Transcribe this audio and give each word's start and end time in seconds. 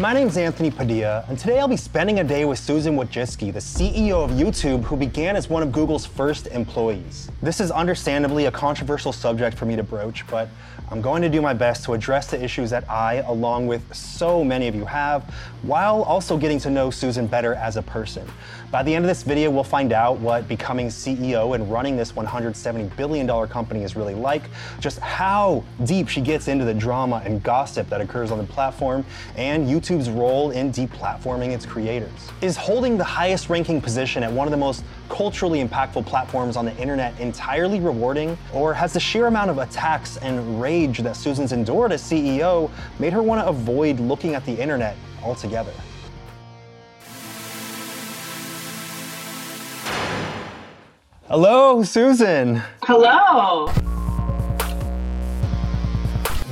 My 0.00 0.14
name's 0.14 0.38
Anthony 0.38 0.70
Padilla, 0.70 1.26
and 1.28 1.38
today 1.38 1.58
I'll 1.58 1.68
be 1.68 1.76
spending 1.76 2.20
a 2.20 2.24
day 2.24 2.46
with 2.46 2.58
Susan 2.58 2.96
Wojcicki, 2.96 3.52
the 3.52 3.58
CEO 3.58 4.24
of 4.24 4.30
YouTube, 4.30 4.82
who 4.82 4.96
began 4.96 5.36
as 5.36 5.50
one 5.50 5.62
of 5.62 5.72
Google's 5.72 6.06
first 6.06 6.46
employees. 6.46 7.30
This 7.42 7.60
is 7.60 7.70
understandably 7.70 8.46
a 8.46 8.50
controversial 8.50 9.12
subject 9.12 9.58
for 9.58 9.66
me 9.66 9.76
to 9.76 9.82
broach, 9.82 10.26
but 10.28 10.48
I'm 10.90 11.02
going 11.02 11.20
to 11.20 11.28
do 11.28 11.42
my 11.42 11.52
best 11.52 11.84
to 11.84 11.92
address 11.92 12.28
the 12.28 12.42
issues 12.42 12.70
that 12.70 12.88
I, 12.88 13.16
along 13.16 13.66
with 13.66 13.94
so 13.94 14.42
many 14.42 14.68
of 14.68 14.74
you, 14.74 14.86
have, 14.86 15.24
while 15.62 16.02
also 16.04 16.38
getting 16.38 16.58
to 16.60 16.70
know 16.70 16.90
Susan 16.90 17.26
better 17.26 17.54
as 17.54 17.76
a 17.76 17.82
person. 17.82 18.26
By 18.70 18.82
the 18.82 18.94
end 18.94 19.04
of 19.04 19.08
this 19.08 19.22
video, 19.22 19.50
we'll 19.50 19.64
find 19.64 19.92
out 19.92 20.18
what 20.20 20.48
becoming 20.48 20.88
CEO 20.88 21.54
and 21.54 21.70
running 21.70 21.96
this 21.96 22.12
$170 22.12 22.96
billion 22.96 23.48
company 23.48 23.82
is 23.82 23.96
really 23.96 24.14
like, 24.14 24.44
just 24.78 24.98
how 25.00 25.62
deep 25.84 26.08
she 26.08 26.20
gets 26.20 26.48
into 26.48 26.64
the 26.64 26.72
drama 26.72 27.20
and 27.24 27.42
gossip 27.42 27.88
that 27.90 28.00
occurs 28.00 28.30
on 28.30 28.38
the 28.38 28.44
platform, 28.44 29.04
and 29.36 29.68
YouTube's 29.90 30.10
role 30.10 30.52
in 30.52 30.70
deplatforming 30.72 31.50
its 31.50 31.66
creators. 31.66 32.10
Is 32.40 32.56
holding 32.56 32.96
the 32.96 33.04
highest 33.04 33.48
ranking 33.48 33.80
position 33.80 34.22
at 34.22 34.32
one 34.32 34.46
of 34.46 34.52
the 34.52 34.56
most 34.56 34.84
culturally 35.08 35.64
impactful 35.64 36.06
platforms 36.06 36.56
on 36.56 36.64
the 36.64 36.76
internet 36.76 37.18
entirely 37.18 37.80
rewarding? 37.80 38.38
Or 38.52 38.72
has 38.72 38.92
the 38.92 39.00
sheer 39.00 39.26
amount 39.26 39.50
of 39.50 39.58
attacks 39.58 40.16
and 40.18 40.60
rage 40.60 40.98
that 40.98 41.16
Susan's 41.16 41.52
endured 41.52 41.92
as 41.92 42.02
CEO 42.02 42.70
made 42.98 43.12
her 43.12 43.22
want 43.22 43.40
to 43.40 43.48
avoid 43.48 43.98
looking 43.98 44.34
at 44.34 44.44
the 44.46 44.56
internet 44.60 44.96
altogether? 45.22 45.72
Hello, 51.26 51.82
Susan. 51.84 52.62
Hello. 52.82 53.72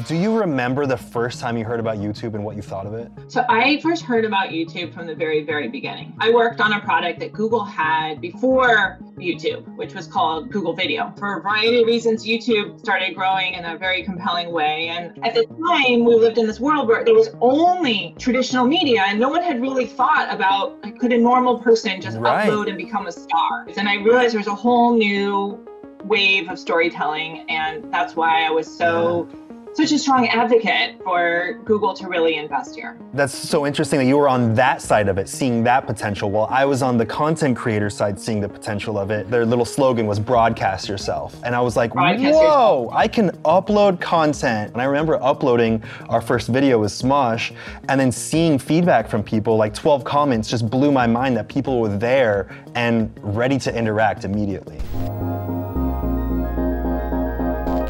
Do 0.09 0.17
you 0.17 0.35
remember 0.35 0.87
the 0.87 0.97
first 0.97 1.39
time 1.39 1.59
you 1.59 1.67
heard 1.67 1.81
about 1.81 1.99
YouTube 1.99 2.33
and 2.33 2.43
what 2.43 2.57
you 2.57 2.63
thought 2.63 2.87
of 2.87 2.95
it? 2.95 3.13
So 3.29 3.45
I 3.51 3.79
first 3.83 4.03
heard 4.03 4.25
about 4.25 4.49
YouTube 4.49 4.95
from 4.95 5.07
the 5.07 5.15
very, 5.15 5.45
very 5.45 5.69
beginning. 5.69 6.15
I 6.19 6.31
worked 6.31 6.63
on 6.63 6.73
a 6.73 6.81
product 6.81 7.21
that 7.21 7.35
Google 7.35 7.63
had 7.63 8.19
before 8.19 8.99
YouTube, 9.19 9.67
which 9.77 9.93
was 9.93 10.07
called 10.07 10.51
Google 10.51 10.73
Video. 10.73 11.13
For 11.19 11.37
a 11.37 11.43
variety 11.43 11.83
of 11.83 11.87
reasons, 11.87 12.27
YouTube 12.27 12.81
started 12.81 13.15
growing 13.15 13.53
in 13.53 13.67
a 13.67 13.77
very 13.77 14.03
compelling 14.03 14.51
way. 14.51 14.89
And 14.89 15.23
at 15.27 15.35
the 15.35 15.45
time, 15.45 16.07
we 16.07 16.15
lived 16.15 16.39
in 16.39 16.47
this 16.47 16.59
world 16.59 16.89
where 16.89 17.05
there 17.05 17.13
was 17.13 17.29
only 17.43 18.15
traditional 18.19 18.67
media 18.67 19.05
and 19.07 19.21
no 19.21 19.29
one 19.29 19.43
had 19.43 19.61
really 19.61 19.85
thought 19.85 20.33
about 20.33 20.83
like, 20.83 20.99
could 20.99 21.13
a 21.13 21.19
normal 21.19 21.59
person 21.59 22.01
just 22.01 22.17
right. 22.17 22.49
upload 22.49 22.69
and 22.69 22.79
become 22.79 23.09
a 23.09 23.13
star? 23.13 23.67
And 23.77 23.91
I 23.91 23.97
realized 23.97 24.33
there 24.33 24.41
was 24.41 24.47
a 24.47 24.55
whole 24.55 24.97
new 24.97 25.63
wave 26.05 26.49
of 26.49 26.59
storytelling. 26.59 27.45
And 27.51 27.93
that's 27.93 28.17
why 28.17 28.47
I 28.47 28.51
was 28.51 28.75
so. 28.75 29.29
Yeah 29.31 29.45
such 29.75 29.93
a 29.93 29.99
strong 29.99 30.27
advocate 30.29 31.01
for 31.03 31.61
Google 31.65 31.95
to 31.95 32.09
really 32.09 32.37
invest 32.37 32.75
here. 32.75 32.99
That's 33.15 33.35
so 33.35 33.67
interesting 33.67 33.99
that 33.99 34.07
you 34.07 34.17
were 34.17 34.29
on 34.29 34.55
that 34.55 34.83
side 34.83 35.09
of 35.09 35.19
it, 35.19 35.29
seeing 35.29 35.63
that 35.65 35.87
potential, 35.87 36.31
while 36.31 36.49
I 36.51 36.65
was 36.65 36.83
on 36.83 36.97
the 36.97 37.07
content 37.07 37.57
creator 37.57 37.91
side, 37.91 38.19
seeing 38.19 38.41
the 38.41 38.49
potential 38.49 38.99
of 38.99 39.11
it. 39.11 39.31
Their 39.31 39.47
little 39.47 39.65
slogan 39.65 40.07
was 40.07 40.19
broadcast 40.19 40.89
yourself. 40.89 41.37
And 41.45 41.55
I 41.55 41.61
was 41.61 41.77
like, 41.77 41.93
broadcast 41.93 42.35
whoa, 42.35 42.83
yourself. 42.83 42.93
I 42.93 43.09
can 43.09 43.31
upload 43.45 44.01
content. 44.01 44.73
And 44.73 44.83
I 44.83 44.85
remember 44.85 45.23
uploading 45.23 45.83
our 46.09 46.21
first 46.21 46.49
video 46.49 46.79
with 46.79 46.91
Smosh 46.93 47.55
and 47.89 48.01
then 48.01 48.11
seeing 48.11 48.59
feedback 48.59 49.09
from 49.09 49.23
people, 49.23 49.57
like 49.57 49.75
12 49.75 50.05
comments 50.05 50.49
just 50.49 50.69
blew 50.69 50.91
my 50.91 51.07
mind 51.07 51.37
that 51.37 51.49
people 51.49 51.81
were 51.81 51.97
there 51.97 52.49
and 52.75 53.13
ready 53.23 53.59
to 53.59 53.75
interact 53.75 54.25
immediately. 54.25 54.79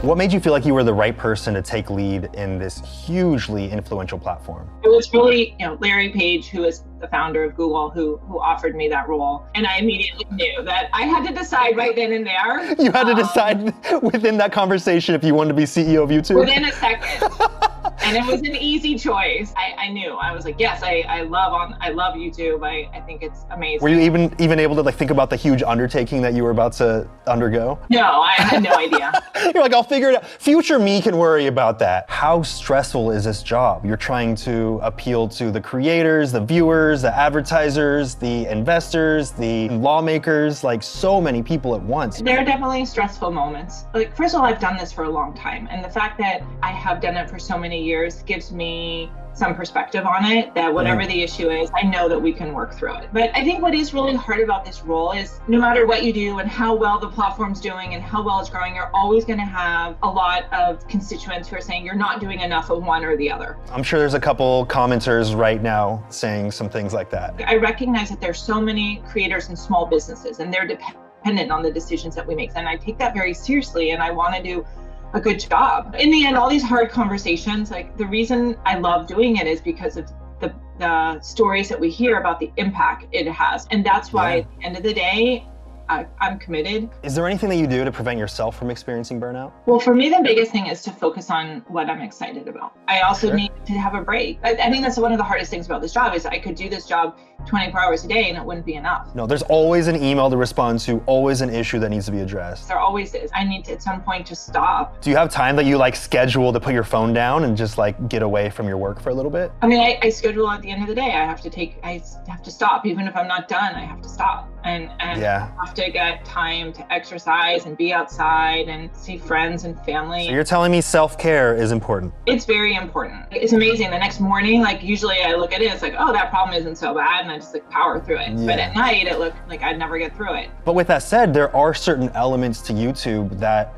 What 0.03 0.17
made 0.17 0.33
you 0.33 0.39
feel 0.39 0.53
like 0.53 0.65
you 0.65 0.75
were 0.75 0.85
the 0.85 0.95
right 0.95 1.17
person 1.17 1.55
to 1.55 1.61
take 1.61 1.91
lead 1.91 2.31
in 2.35 2.57
this 2.57 2.79
hugely 2.87 3.69
influential 3.69 4.17
platform? 4.17 4.71
It 4.85 4.89
was 4.89 5.13
really, 5.13 5.57
you 5.59 5.67
know, 5.67 5.77
Larry 5.81 6.11
Page, 6.11 6.47
who 6.47 6.63
is 6.63 6.85
the 7.01 7.09
founder 7.09 7.43
of 7.43 7.57
Google, 7.57 7.91
who 7.91 8.17
who 8.19 8.41
offered 8.41 8.77
me 8.77 8.89
that 8.91 9.09
role, 9.09 9.45
and 9.57 9.67
I 9.67 9.79
immediately 9.79 10.25
knew 10.31 10.63
that 10.63 10.89
I 10.93 11.03
had 11.03 11.27
to 11.27 11.35
decide 11.35 11.77
right 11.77 11.97
then 11.97 12.13
and 12.13 12.25
there. 12.25 12.75
You 12.81 12.93
had 12.93 13.05
to 13.05 13.13
um, 13.13 13.17
decide 13.17 14.03
within 14.03 14.39
that 14.39 14.53
conversation 14.53 15.17
if 15.17 15.25
you 15.25 15.35
wanted 15.35 15.49
to 15.49 15.55
be 15.55 15.65
CEO 15.65 16.05
of 16.05 16.11
YouTube. 16.11 16.39
Within 16.39 16.65
a 16.65 16.73
second. 16.73 17.33
and 18.03 18.17
it 18.17 18.25
was 18.25 18.41
an 18.41 18.57
easy 18.57 18.97
choice. 18.97 19.53
I, 19.57 19.75
I 19.87 19.89
knew. 19.91 20.15
I 20.15 20.33
was 20.33 20.45
like, 20.45 20.57
yes, 20.59 20.83
I, 20.83 21.05
I 21.09 21.23
love 21.23 21.53
on 21.53 21.77
I 21.81 21.91
love 21.91 22.15
YouTube. 22.15 22.67
I, 22.67 22.89
I 22.97 23.01
think 23.01 23.23
it's 23.23 23.45
amazing. 23.51 23.83
Were 23.83 23.89
you 23.89 24.01
even 24.01 24.35
even 24.39 24.59
able 24.59 24.77
to 24.77 24.83
like 24.83 24.95
think 24.95 25.11
about 25.11 25.31
the 25.31 25.37
huge 25.37 25.63
undertaking 25.63 26.23
that 26.23 26.35
you 26.35 26.43
were 26.43 26.51
about 26.51 26.73
to 26.75 27.09
undergo? 27.27 27.79
No, 27.91 28.03
I 28.23 28.33
had 28.33 28.63
no 28.63 28.75
idea. 28.75 29.13
You're 29.55 29.63
like, 29.63 29.75
I'll 29.75 29.83
figure 29.83 30.11
it 30.11 30.17
out. 30.17 30.27
Future 30.27 30.79
me 30.79 31.01
can 31.01 31.17
worry 31.17 31.47
about 31.47 31.79
that. 31.81 32.09
How 32.09 32.43
stressful 32.43 33.11
is 33.11 33.25
this 33.25 33.43
job? 33.43 33.85
You're 33.85 33.97
trying 33.97 34.35
to 34.37 34.81
appeal 34.83 35.29
to 35.29 35.51
the 35.51 35.61
creators, 35.61 36.33
the 36.33 36.41
viewers, 36.41 37.03
the 37.03 37.17
advertisers, 37.17 38.15
the 38.15 38.47
investors, 38.47 39.33
the 39.33 39.69
lawmakers, 39.71 40.65
like 40.65 40.83
so 40.83 41.21
many 41.21 41.43
people 41.43 41.75
at 41.75 41.83
once. 41.83 42.21
There 42.21 42.39
are 42.39 42.45
definitely 42.45 42.85
stressful 42.85 43.31
moments. 43.31 43.85
Like 43.95 44.17
first 44.17 44.35
of 44.35 44.41
all, 44.41 44.47
I've 44.47 44.61
done 44.61 44.77
this 44.77 44.93
for 44.93 45.05
a 45.05 45.11
long 45.11 45.35
time. 45.35 45.69
And 45.71 45.85
the 45.85 45.91
fact 45.91 46.19
that 46.19 46.43
I 46.63 46.71
have 46.71 47.01
done 47.01 47.17
it 47.17 47.29
for 47.31 47.39
so 47.39 47.59
many 47.59 47.83
years 47.83 47.98
gives 48.27 48.53
me 48.53 49.11
some 49.39 49.55
perspective 49.55 50.05
on 50.05 50.25
it 50.25 50.53
that 50.55 50.73
whatever 50.73 51.03
mm. 51.03 51.09
the 51.09 51.23
issue 51.23 51.49
is, 51.49 51.71
I 51.75 51.83
know 51.83 52.09
that 52.09 52.21
we 52.21 52.33
can 52.33 52.53
work 52.53 52.75
through 52.75 52.97
it. 52.97 53.09
But 53.13 53.31
I 53.37 53.45
think 53.45 53.63
what 53.63 53.73
is 53.73 53.95
really 53.95 54.17
hard 54.17 54.41
about 54.41 54.65
this 54.65 54.83
role 54.83 55.13
is 55.13 55.41
no 55.47 55.61
matter 55.61 55.87
what 55.87 56.03
you 56.03 56.13
do 56.13 56.41
and 56.41 56.51
how 56.51 56.75
well 56.75 56.99
the 56.99 57.09
platform's 57.09 57.61
doing 57.61 57.95
and 57.95 58.03
how 58.03 58.23
well 58.23 58.41
it's 58.41 58.51
growing, 58.51 58.75
you're 58.75 58.91
always 58.93 59.25
going 59.25 59.39
to 59.39 59.45
have 59.45 59.97
a 60.03 60.09
lot 60.09 60.53
of 60.53 60.87
constituents 60.89 61.49
who 61.49 61.57
are 61.57 61.61
saying 61.61 61.85
you're 61.85 61.95
not 61.95 62.21
doing 62.21 62.41
enough 62.41 62.71
of 62.71 62.83
one 62.83 63.05
or 63.05 63.17
the 63.17 63.31
other. 63.31 63.57
I'm 63.71 63.85
sure 63.85 64.01
there's 64.01 64.15
a 64.15 64.21
couple 64.21 64.67
commenters 64.67 65.37
right 65.37 65.63
now 65.63 66.05
saying 66.09 66.51
some 66.51 66.69
things 66.69 66.93
like 66.93 67.09
that. 67.11 67.41
I 67.47 67.57
recognize 67.57 68.11
that 68.11 68.21
there's 68.21 68.41
so 68.41 68.61
many 68.61 69.03
creators 69.07 69.49
and 69.49 69.59
small 69.59 69.87
businesses 69.87 70.41
and 70.41 70.53
they're 70.53 70.67
dependent 70.67 71.53
on 71.53 71.63
the 71.63 71.71
decisions 71.71 72.17
that 72.17 72.27
we 72.27 72.35
make. 72.35 72.51
And 72.57 72.69
I 72.69 72.77
take 72.77 72.99
that 72.99 73.15
very 73.15 73.35
seriously 73.35 73.91
and 73.91 74.03
I 74.03 74.11
want 74.11 74.35
to 74.35 74.43
do 74.43 74.67
a 75.13 75.21
good 75.21 75.41
job. 75.41 75.95
In 75.99 76.11
the 76.11 76.27
end, 76.27 76.37
all 76.37 76.49
these 76.49 76.63
hard 76.63 76.91
conversations, 76.91 77.71
like 77.71 77.97
the 77.97 78.07
reason 78.07 78.57
I 78.65 78.79
love 78.79 79.07
doing 79.07 79.37
it 79.37 79.47
is 79.47 79.61
because 79.61 79.97
of 79.97 80.11
the, 80.41 80.55
the 80.79 81.21
stories 81.21 81.69
that 81.69 81.81
we 81.81 81.91
hear 81.91 82.19
about 82.19 82.39
the 82.41 82.51
impact 82.57 83.07
it 83.13 83.27
has. 83.29 83.67
And 83.71 83.85
that's 83.85 84.13
why 84.13 84.35
yeah. 84.35 84.41
at 84.41 84.59
the 84.59 84.65
end 84.65 84.77
of 84.77 84.83
the 84.83 84.95
day, 84.95 85.47
I, 85.89 86.07
am 86.21 86.39
committed. 86.39 86.91
Is 87.03 87.15
there 87.15 87.27
anything 87.27 87.49
that 87.49 87.57
you 87.57 87.67
do 87.67 87.85
to 87.85 87.91
prevent 87.91 88.19
yourself 88.19 88.59
from 88.59 88.71
experiencing 88.71 89.21
burnout? 89.21 89.53
Well, 89.67 89.81
for 89.81 89.95
me, 89.95 90.11
the 90.11 90.21
biggest 90.23 90.53
thing 90.53 90.67
is 90.67 90.83
to 90.83 90.91
focus 90.91 91.31
on 91.31 91.65
what 91.69 91.89
I'm 91.89 92.03
excited 92.03 92.47
about. 92.47 92.77
I 92.89 93.01
also 93.01 93.29
sure. 93.29 93.37
need 93.37 93.53
to 93.67 93.73
have 93.73 93.95
a 93.95 94.03
break. 94.03 94.39
I, 94.43 94.51
I 94.53 94.71
think 94.71 94.85
that's 94.85 94.99
one 94.99 95.13
of 95.13 95.19
the 95.19 95.25
hardest 95.25 95.51
things 95.51 95.67
about 95.67 95.81
this 95.81 95.93
job 95.93 96.15
is 96.15 96.27
I 96.27 96.39
could 96.39 96.55
do 96.55 96.69
this 96.69 96.87
job 96.87 97.19
24 97.47 97.81
hours 97.81 98.05
a 98.05 98.09
day 98.09 98.29
and 98.29 98.37
it 98.37 98.45
wouldn't 98.45 98.67
be 98.67 98.75
enough. 98.75 99.15
No, 99.15 99.27
there's 99.27 99.43
always 99.43 99.89
an 99.89 100.03
email 100.03 100.31
to 100.31 100.37
respond 100.37 100.81
to, 100.81 101.03
always 101.07 101.41
an 101.41 101.51
issue 101.51 101.79
that 101.81 101.89
needs 101.89 102.07
to 102.07 102.13
be 102.13 102.21
addressed. 102.21 102.69
There 102.69 102.79
always 102.79 103.15
is. 103.15 103.31
I 103.35 103.45
need 103.45 103.65
to 103.67 103.73
at 103.73 103.83
some 103.83 104.03
point 104.03 104.27
to 104.27 104.37
stop. 104.37 105.01
Do 105.01 105.11
you 105.11 105.17
have 105.17 105.31
time 105.31 105.57
that 105.57 105.65
you 105.65 105.77
like 105.77 105.97
schedule 105.97 106.53
to 106.53 106.61
put 106.61 106.75
your 106.75 106.85
phone 106.85 107.13
down 107.13 107.45
and 107.45 107.57
just 107.57 107.79
like 107.79 108.09
get 108.09 108.23
away 108.23 108.51
from 108.51 108.67
your 108.69 108.77
work 108.77 109.01
for 109.01 109.11
a 109.11 109.15
little 109.15 109.31
bit? 109.31 109.51
I 109.63 109.67
mean, 109.67 109.81
I, 109.81 109.99
I 110.03 110.11
schedule 110.11 110.51
at 110.51 110.63
the 110.63 110.71
end 110.71 110.83
of 110.83 110.89
the 110.89 110.95
day. 110.95 111.13
I 111.13 111.25
have 111.25 111.41
to 111.43 111.51
take, 111.51 111.79
I 111.83 112.03
have 112.29 112.43
to 112.43 112.51
stop. 112.51 112.87
Even 112.87 113.07
if 113.07 113.17
I'm 113.17 113.29
not 113.29 113.49
done, 113.49 113.75
I 113.75 113.85
have 113.85 114.03
to 114.03 114.09
stop 114.09 114.49
and, 114.65 114.91
and 115.01 115.21
yeah. 115.21 115.51
I 115.59 115.67
have 115.67 115.75
to 115.75 115.91
get 115.91 116.25
time 116.25 116.73
to 116.75 116.93
exercise 116.93 117.67
and 117.67 117.77
be 117.77 117.93
outside 117.93 118.69
and 118.69 118.95
see 118.95 119.17
friends 119.17 119.65
and 119.65 119.79
family. 119.85 120.27
So 120.27 120.33
you're 120.33 120.45
telling 120.45 120.73
me 120.73 120.81
self-care 120.81 121.55
is 121.55 121.73
important? 121.73 122.13
It's 122.27 122.45
very 122.45 122.75
important. 122.75 123.27
It's 123.31 123.53
amazing. 123.53 123.91
The 123.91 123.99
next 123.99 124.21
morning, 124.21 124.61
like 124.61 124.83
usually 124.83 125.17
I 125.23 125.35
look 125.35 125.53
at 125.53 125.63
it, 125.63 125.73
it's 125.73 125.83
like, 125.83 125.95
oh, 125.99 126.13
that 126.13 126.31
problem 126.31 126.57
isn't 126.57 126.77
so 126.77 126.95
bad 126.95 127.27
and 127.29 127.37
I 127.37 127.39
just 127.39 127.53
like 127.53 127.69
power 127.71 128.01
through 128.01 128.21
it. 128.21 128.31
Yeah. 128.31 128.47
But 128.47 128.59
at 128.59 128.75
night, 128.75 129.07
it 129.07 129.19
looked 129.19 129.37
like 129.49 129.63
I'd 129.63 129.79
never 129.79 129.99
get 129.99 130.17
through 130.17 130.35
it. 130.37 130.49
But 130.65 130.75
with 130.75 130.87
that 130.87 131.03
said, 131.03 131.35
there 131.35 131.55
are 131.55 131.75
certain 131.75 132.09
elements 132.11 132.63
to 132.63 132.73
YouTube 132.73 133.39
that 133.39 133.75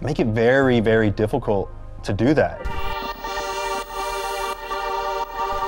make 0.00 0.20
it 0.20 0.28
very, 0.28 0.80
very 0.80 1.10
difficult 1.10 1.70
to 2.04 2.12
do 2.12 2.32
that. 2.34 2.64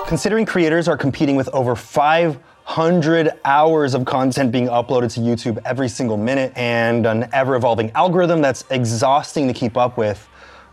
Considering 0.07 0.47
creators 0.47 0.89
are 0.89 0.97
competing 0.97 1.37
with 1.37 1.49
over 1.51 1.77
500 1.77 3.33
hours 3.45 3.95
of 3.95 4.05
content 4.05 4.51
being 4.51 4.67
uploaded 4.67 5.13
to 5.15 5.21
YouTube 5.21 5.61
every 5.65 5.89
single 5.89 6.17
minute 6.17 6.53
and 6.57 7.07
an 7.07 7.29
ever 7.33 7.55
evolving 7.55 7.91
algorithm 7.93 8.41
that's 8.41 8.65
exhausting 8.71 9.47
to 9.47 9.53
keep 9.53 9.77
up 9.77 9.97
with, 9.97 10.27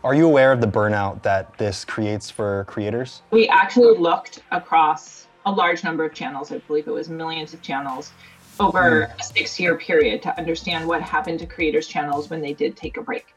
are 0.04 0.16
you 0.16 0.26
aware 0.26 0.54
of 0.54 0.62
the 0.62 0.68
burnout 0.68 1.22
that 1.24 1.56
this 1.58 1.84
creates 1.84 2.30
for 2.32 2.64
creators? 2.66 3.22
We 3.32 3.48
actually 3.50 3.98
looked 3.98 4.42
across 4.52 5.27
a 5.48 5.52
large 5.52 5.84
number 5.84 6.04
of 6.04 6.14
channels. 6.14 6.52
I 6.52 6.58
believe 6.60 6.88
it 6.88 6.92
was 6.92 7.08
millions 7.08 7.54
of 7.54 7.62
channels 7.62 8.12
over 8.60 9.08
mm. 9.08 9.20
a 9.20 9.24
six 9.24 9.60
year 9.60 9.76
period 9.76 10.22
to 10.24 10.38
understand 10.38 10.86
what 10.88 11.02
happened 11.02 11.40
to 11.40 11.46
creators' 11.46 11.88
channels 11.88 12.30
when 12.30 12.42
they 12.42 12.54
did 12.54 12.76
take 12.76 12.98
a 12.98 13.02
break. 13.02 13.28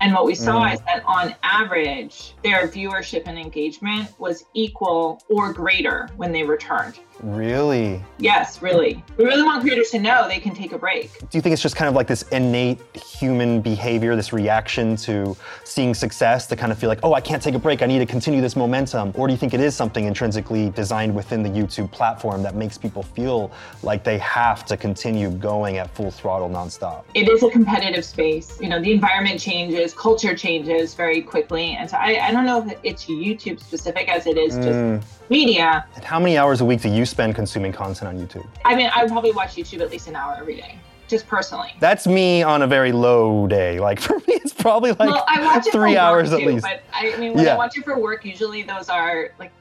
And 0.00 0.12
what 0.12 0.26
we 0.26 0.34
saw 0.34 0.64
mm. 0.64 0.74
is 0.74 0.80
that 0.80 1.02
on 1.06 1.34
average, 1.42 2.34
their 2.42 2.68
viewership 2.68 3.22
and 3.26 3.38
engagement 3.38 4.08
was 4.18 4.44
equal 4.52 5.22
or 5.28 5.52
greater 5.52 6.08
when 6.16 6.32
they 6.32 6.42
returned. 6.42 6.98
Really? 7.22 8.04
Yes, 8.18 8.60
really. 8.60 9.02
We 9.16 9.24
really 9.24 9.42
want 9.42 9.62
creators 9.62 9.90
to 9.90 9.98
know 9.98 10.28
they 10.28 10.38
can 10.38 10.54
take 10.54 10.72
a 10.72 10.78
break. 10.78 11.18
Do 11.18 11.38
you 11.38 11.40
think 11.40 11.54
it's 11.54 11.62
just 11.62 11.74
kind 11.76 11.88
of 11.88 11.94
like 11.94 12.06
this 12.06 12.22
innate 12.28 12.78
human 12.94 13.62
behavior, 13.62 14.16
this 14.16 14.34
reaction 14.34 14.96
to 14.96 15.34
seeing 15.64 15.94
success 15.94 16.46
to 16.48 16.56
kind 16.56 16.72
of 16.72 16.78
feel 16.78 16.90
like, 16.90 17.00
oh, 17.02 17.14
I 17.14 17.22
can't 17.22 17.42
take 17.42 17.54
a 17.54 17.58
break, 17.58 17.80
I 17.80 17.86
need 17.86 18.00
to 18.00 18.06
continue 18.06 18.42
this 18.42 18.54
momentum? 18.54 19.12
Or 19.14 19.26
do 19.26 19.32
you 19.32 19.38
think 19.38 19.54
it 19.54 19.60
is 19.60 19.74
something 19.74 20.04
intrinsically 20.04 20.68
designed 20.70 21.14
within 21.14 21.42
the 21.42 21.48
YouTube 21.48 21.90
platform 21.90 22.42
that 22.42 22.54
makes 22.54 22.76
people 22.76 23.02
feel 23.02 23.50
like 23.82 24.04
they 24.04 24.18
have 24.18 24.66
to 24.66 24.76
continue 24.76 25.30
going 25.30 25.78
at 25.78 25.94
full 25.94 26.10
throttle 26.10 26.50
nonstop? 26.50 27.04
It 27.14 27.28
is 27.30 27.42
a 27.42 27.48
competitive 27.48 28.04
space. 28.04 28.60
You 28.60 28.68
know, 28.68 28.80
the 28.80 28.92
environment 28.92 29.40
changes, 29.40 29.55
culture 29.96 30.34
changes 30.34 30.94
very 30.94 31.22
quickly. 31.22 31.76
And 31.78 31.88
so 31.88 31.96
I, 31.96 32.28
I 32.28 32.32
don't 32.32 32.44
know 32.44 32.66
if 32.66 32.78
it's 32.82 33.06
YouTube 33.06 33.60
specific 33.60 34.08
as 34.08 34.26
it 34.26 34.36
is 34.36 34.54
just 34.54 34.68
mm. 34.68 35.02
media. 35.28 35.86
And 35.94 36.04
how 36.04 36.18
many 36.18 36.36
hours 36.38 36.60
a 36.60 36.64
week 36.64 36.82
do 36.82 36.88
you 36.88 37.04
spend 37.06 37.34
consuming 37.34 37.72
content 37.72 38.08
on 38.08 38.16
YouTube? 38.18 38.46
I 38.64 38.74
mean, 38.74 38.90
I 38.94 39.02
would 39.02 39.12
probably 39.12 39.32
watch 39.32 39.56
YouTube 39.56 39.80
at 39.80 39.90
least 39.90 40.08
an 40.08 40.16
hour 40.16 40.36
every 40.38 40.56
day, 40.56 40.78
just 41.08 41.26
personally. 41.26 41.74
That's 41.80 42.06
me 42.06 42.42
on 42.42 42.62
a 42.62 42.66
very 42.66 42.92
low 42.92 43.46
day. 43.46 43.80
Like 43.80 44.00
for 44.06 44.18
me, 44.18 44.24
it's 44.28 44.54
probably 44.54 44.90
like 44.92 45.10
well, 45.10 45.24
I 45.28 45.44
watch 45.44 45.66
it 45.66 45.72
three 45.72 45.96
hours 45.96 46.30
work 46.30 46.42
at 46.42 46.46
least. 46.46 46.64
But 46.64 46.82
I, 46.92 47.12
I 47.12 47.16
mean, 47.16 47.34
when 47.34 47.44
Yeah. 47.44 47.54
I 47.54 47.56
watch 47.56 47.76
it 47.76 47.84
for 47.84 47.98
work, 47.98 48.24
usually 48.24 48.62
those 48.62 48.88
are 48.88 49.30
like 49.38 49.52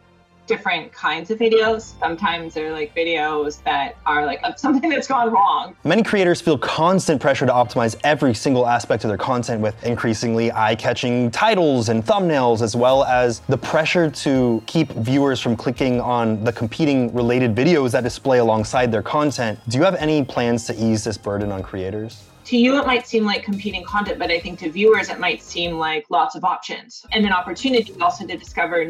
different 0.47 0.91
kinds 0.91 1.31
of 1.31 1.39
videos. 1.39 1.97
Sometimes 1.99 2.53
they're 2.53 2.71
like 2.71 2.95
videos 2.95 3.63
that 3.63 3.97
are 4.05 4.25
like 4.25 4.41
something 4.57 4.89
that's 4.89 5.07
gone 5.07 5.31
wrong. 5.31 5.75
Many 5.83 6.03
creators 6.03 6.41
feel 6.41 6.57
constant 6.57 7.21
pressure 7.21 7.45
to 7.45 7.51
optimize 7.51 7.95
every 8.03 8.33
single 8.33 8.67
aspect 8.67 9.03
of 9.03 9.09
their 9.09 9.17
content 9.17 9.61
with 9.61 9.81
increasingly 9.83 10.51
eye 10.51 10.75
catching 10.75 11.31
titles 11.31 11.89
and 11.89 12.05
thumbnails, 12.05 12.61
as 12.61 12.75
well 12.75 13.03
as 13.05 13.39
the 13.41 13.57
pressure 13.57 14.09
to 14.09 14.61
keep 14.65 14.89
viewers 14.91 15.39
from 15.39 15.55
clicking 15.55 15.99
on 15.99 16.43
the 16.43 16.53
competing 16.53 17.13
related 17.13 17.55
videos 17.55 17.91
that 17.91 18.03
display 18.03 18.39
alongside 18.39 18.91
their 18.91 19.03
content. 19.03 19.59
Do 19.67 19.77
you 19.77 19.83
have 19.83 19.95
any 19.95 20.23
plans 20.23 20.65
to 20.67 20.75
ease 20.75 21.03
this 21.03 21.17
burden 21.17 21.51
on 21.51 21.63
creators? 21.63 22.23
To 22.45 22.57
you, 22.57 22.79
it 22.79 22.85
might 22.85 23.07
seem 23.07 23.25
like 23.25 23.41
competing 23.41 23.83
content, 23.83 24.19
but 24.19 24.29
I 24.29 24.39
think 24.39 24.59
to 24.59 24.69
viewers, 24.69 25.09
it 25.09 25.19
might 25.19 25.41
seem 25.41 25.79
like 25.79 26.05
lots 26.11 26.35
of 26.35 26.43
options 26.43 27.03
and 27.11 27.25
an 27.25 27.31
opportunity 27.31 27.95
also 27.99 28.27
to 28.27 28.37
discover 28.37 28.85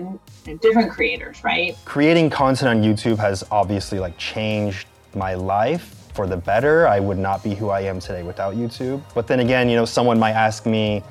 different 0.62 0.92
creators, 0.92 1.42
right? 1.42 1.78
Creating 1.86 2.30
content 2.30 2.68
on 2.68 2.84
YouTube 2.84 3.18
has 3.18 3.46
obviously 3.52 3.98
like 3.98 4.18
changed 4.18 4.88
my 5.16 5.36
life 5.36 6.10
for 6.14 6.28
the 6.28 6.36
better. 6.36 6.86
I 6.86 7.00
would 7.00 7.18
not 7.18 7.46
be 7.46 7.56
who 7.56 7.70
I 7.70 7.80
am 7.80 8.02
today 8.02 8.24
without 8.24 8.56
YouTube. 8.56 9.02
But 9.14 9.26
then 9.26 9.40
again, 9.40 9.70
you 9.70 9.78
know, 9.78 9.86
someone 9.86 10.20
might 10.20 10.34
ask 10.34 10.66
me 10.66 11.02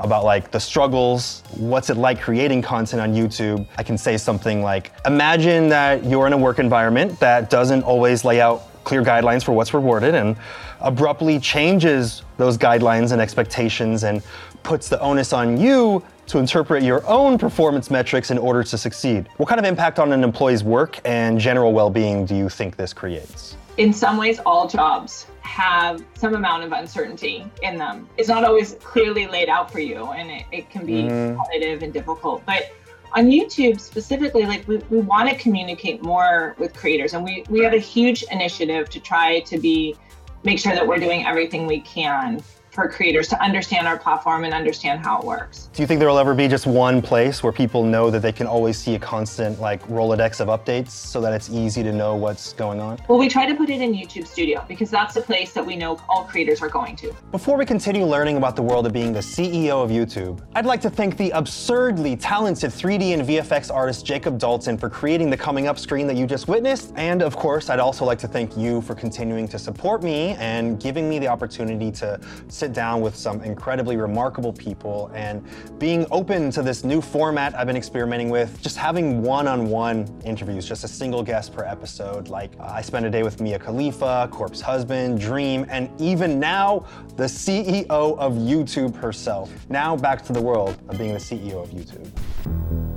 about 0.00 0.24
like 0.24 0.50
the 0.50 0.58
struggles, 0.58 1.44
what's 1.56 1.88
it 1.88 1.96
like 1.96 2.20
creating 2.20 2.62
content 2.62 3.00
on 3.00 3.14
YouTube? 3.14 3.64
I 3.78 3.84
can 3.84 3.96
say 3.96 4.16
something 4.16 4.60
like 4.60 4.92
imagine 5.06 5.68
that 5.68 6.04
you're 6.04 6.26
in 6.26 6.32
a 6.32 6.38
work 6.38 6.58
environment 6.58 7.20
that 7.20 7.48
doesn't 7.48 7.84
always 7.84 8.24
lay 8.24 8.40
out 8.40 8.62
clear 8.82 9.02
guidelines 9.04 9.44
for 9.44 9.52
what's 9.52 9.72
rewarded 9.72 10.16
and 10.16 10.36
abruptly 10.82 11.38
changes 11.40 12.22
those 12.36 12.58
guidelines 12.58 13.12
and 13.12 13.20
expectations 13.20 14.04
and 14.04 14.22
puts 14.62 14.88
the 14.88 15.00
onus 15.00 15.32
on 15.32 15.58
you 15.58 16.02
to 16.26 16.38
interpret 16.38 16.82
your 16.82 17.06
own 17.06 17.36
performance 17.36 17.90
metrics 17.90 18.30
in 18.30 18.38
order 18.38 18.62
to 18.62 18.78
succeed. 18.78 19.28
What 19.36 19.48
kind 19.48 19.58
of 19.58 19.64
impact 19.64 19.98
on 19.98 20.12
an 20.12 20.22
employee's 20.22 20.62
work 20.62 21.00
and 21.04 21.38
general 21.38 21.72
well-being 21.72 22.26
do 22.26 22.36
you 22.36 22.48
think 22.48 22.76
this 22.76 22.92
creates? 22.92 23.56
in 23.76 23.92
some 23.92 24.16
ways, 24.16 24.38
all 24.44 24.68
jobs 24.68 25.26
have 25.40 26.04
some 26.14 26.34
amount 26.34 26.64
of 26.64 26.72
uncertainty 26.72 27.50
in 27.62 27.78
them. 27.78 28.08
It's 28.16 28.28
not 28.28 28.44
always 28.44 28.74
clearly 28.74 29.26
laid 29.26 29.48
out 29.48 29.70
for 29.70 29.80
you, 29.80 30.06
and 30.12 30.30
it, 30.30 30.44
it 30.52 30.70
can 30.70 30.86
be 30.86 31.02
mm-hmm. 31.02 31.36
competitive 31.36 31.82
and 31.82 31.92
difficult. 31.92 32.44
But 32.46 32.72
on 33.14 33.26
YouTube 33.26 33.80
specifically, 33.80 34.44
like 34.44 34.66
we, 34.68 34.78
we 34.90 34.98
want 34.98 35.28
to 35.28 35.36
communicate 35.36 36.02
more 36.02 36.54
with 36.58 36.74
creators, 36.74 37.14
and 37.14 37.24
we, 37.24 37.44
we 37.48 37.60
have 37.60 37.72
a 37.72 37.78
huge 37.78 38.24
initiative 38.30 38.88
to 38.90 39.00
try 39.00 39.40
to 39.40 39.58
be 39.58 39.96
make 40.44 40.58
sure 40.58 40.74
that 40.74 40.86
we're 40.86 40.98
doing 40.98 41.26
everything 41.26 41.66
we 41.66 41.80
can 41.80 42.42
for 42.72 42.88
creators 42.88 43.28
to 43.28 43.40
understand 43.42 43.86
our 43.86 43.98
platform 43.98 44.44
and 44.44 44.54
understand 44.54 45.04
how 45.04 45.20
it 45.20 45.24
works. 45.24 45.68
Do 45.74 45.82
you 45.82 45.86
think 45.86 46.00
there 46.00 46.08
will 46.08 46.18
ever 46.18 46.34
be 46.34 46.48
just 46.48 46.66
one 46.66 47.02
place 47.02 47.42
where 47.42 47.52
people 47.52 47.84
know 47.84 48.10
that 48.10 48.22
they 48.22 48.32
can 48.32 48.46
always 48.46 48.78
see 48.78 48.94
a 48.94 48.98
constant 48.98 49.60
like 49.60 49.86
Rolodex 49.88 50.40
of 50.40 50.48
updates 50.48 50.90
so 50.90 51.20
that 51.20 51.34
it's 51.34 51.50
easy 51.50 51.82
to 51.82 51.92
know 51.92 52.16
what's 52.16 52.54
going 52.54 52.80
on? 52.80 52.98
Well, 53.08 53.18
we 53.18 53.28
try 53.28 53.44
to 53.44 53.54
put 53.54 53.68
it 53.68 53.82
in 53.82 53.92
YouTube 53.92 54.26
Studio 54.26 54.64
because 54.66 54.90
that's 54.90 55.14
the 55.14 55.20
place 55.20 55.52
that 55.52 55.64
we 55.64 55.76
know 55.76 56.00
all 56.08 56.24
creators 56.24 56.62
are 56.62 56.70
going 56.70 56.96
to. 56.96 57.14
Before 57.30 57.58
we 57.58 57.66
continue 57.66 58.06
learning 58.06 58.38
about 58.38 58.56
the 58.56 58.62
world 58.62 58.86
of 58.86 58.94
being 58.94 59.12
the 59.12 59.20
CEO 59.20 59.84
of 59.84 59.90
YouTube, 59.90 60.40
I'd 60.54 60.64
like 60.64 60.80
to 60.80 60.90
thank 60.90 61.18
the 61.18 61.30
absurdly 61.32 62.16
talented 62.16 62.70
3D 62.70 63.12
and 63.12 63.22
VFX 63.22 63.70
artist 63.72 64.06
Jacob 64.06 64.38
Dalton 64.38 64.78
for 64.78 64.88
creating 64.88 65.28
the 65.28 65.36
coming 65.36 65.66
up 65.66 65.78
screen 65.78 66.06
that 66.06 66.16
you 66.16 66.26
just 66.26 66.48
witnessed. 66.48 66.94
And 66.96 67.20
of 67.20 67.36
course, 67.36 67.68
I'd 67.68 67.80
also 67.80 68.06
like 68.06 68.18
to 68.20 68.28
thank 68.28 68.56
you 68.56 68.80
for 68.80 68.94
continuing 68.94 69.46
to 69.48 69.58
support 69.58 70.02
me 70.02 70.36
and 70.38 70.80
giving 70.80 71.06
me 71.06 71.18
the 71.18 71.28
opportunity 71.28 71.90
to 71.92 72.18
sit 72.62 72.72
down 72.72 73.00
with 73.00 73.16
some 73.16 73.42
incredibly 73.42 73.96
remarkable 73.96 74.52
people 74.52 75.10
and 75.14 75.44
being 75.80 76.06
open 76.12 76.48
to 76.48 76.62
this 76.62 76.84
new 76.84 77.00
format 77.00 77.58
I've 77.58 77.66
been 77.66 77.76
experimenting 77.76 78.30
with, 78.30 78.62
just 78.62 78.76
having 78.76 79.20
one-on-one 79.20 80.06
interviews, 80.24 80.64
just 80.64 80.84
a 80.84 80.88
single 80.88 81.24
guest 81.24 81.52
per 81.52 81.64
episode. 81.64 82.28
Like 82.28 82.52
uh, 82.60 82.66
I 82.66 82.80
spent 82.80 83.04
a 83.04 83.10
day 83.10 83.24
with 83.24 83.40
Mia 83.40 83.58
Khalifa, 83.58 84.28
Corpse 84.30 84.60
Husband, 84.60 85.20
Dream, 85.20 85.66
and 85.70 85.90
even 86.00 86.38
now, 86.38 86.86
the 87.16 87.24
CEO 87.24 87.84
of 87.90 88.34
YouTube 88.34 88.94
herself. 88.94 89.50
Now 89.68 89.96
back 89.96 90.24
to 90.26 90.32
the 90.32 90.40
world 90.40 90.80
of 90.88 90.98
being 90.98 91.14
the 91.14 91.18
CEO 91.18 91.60
of 91.64 91.70
YouTube. 91.70 92.91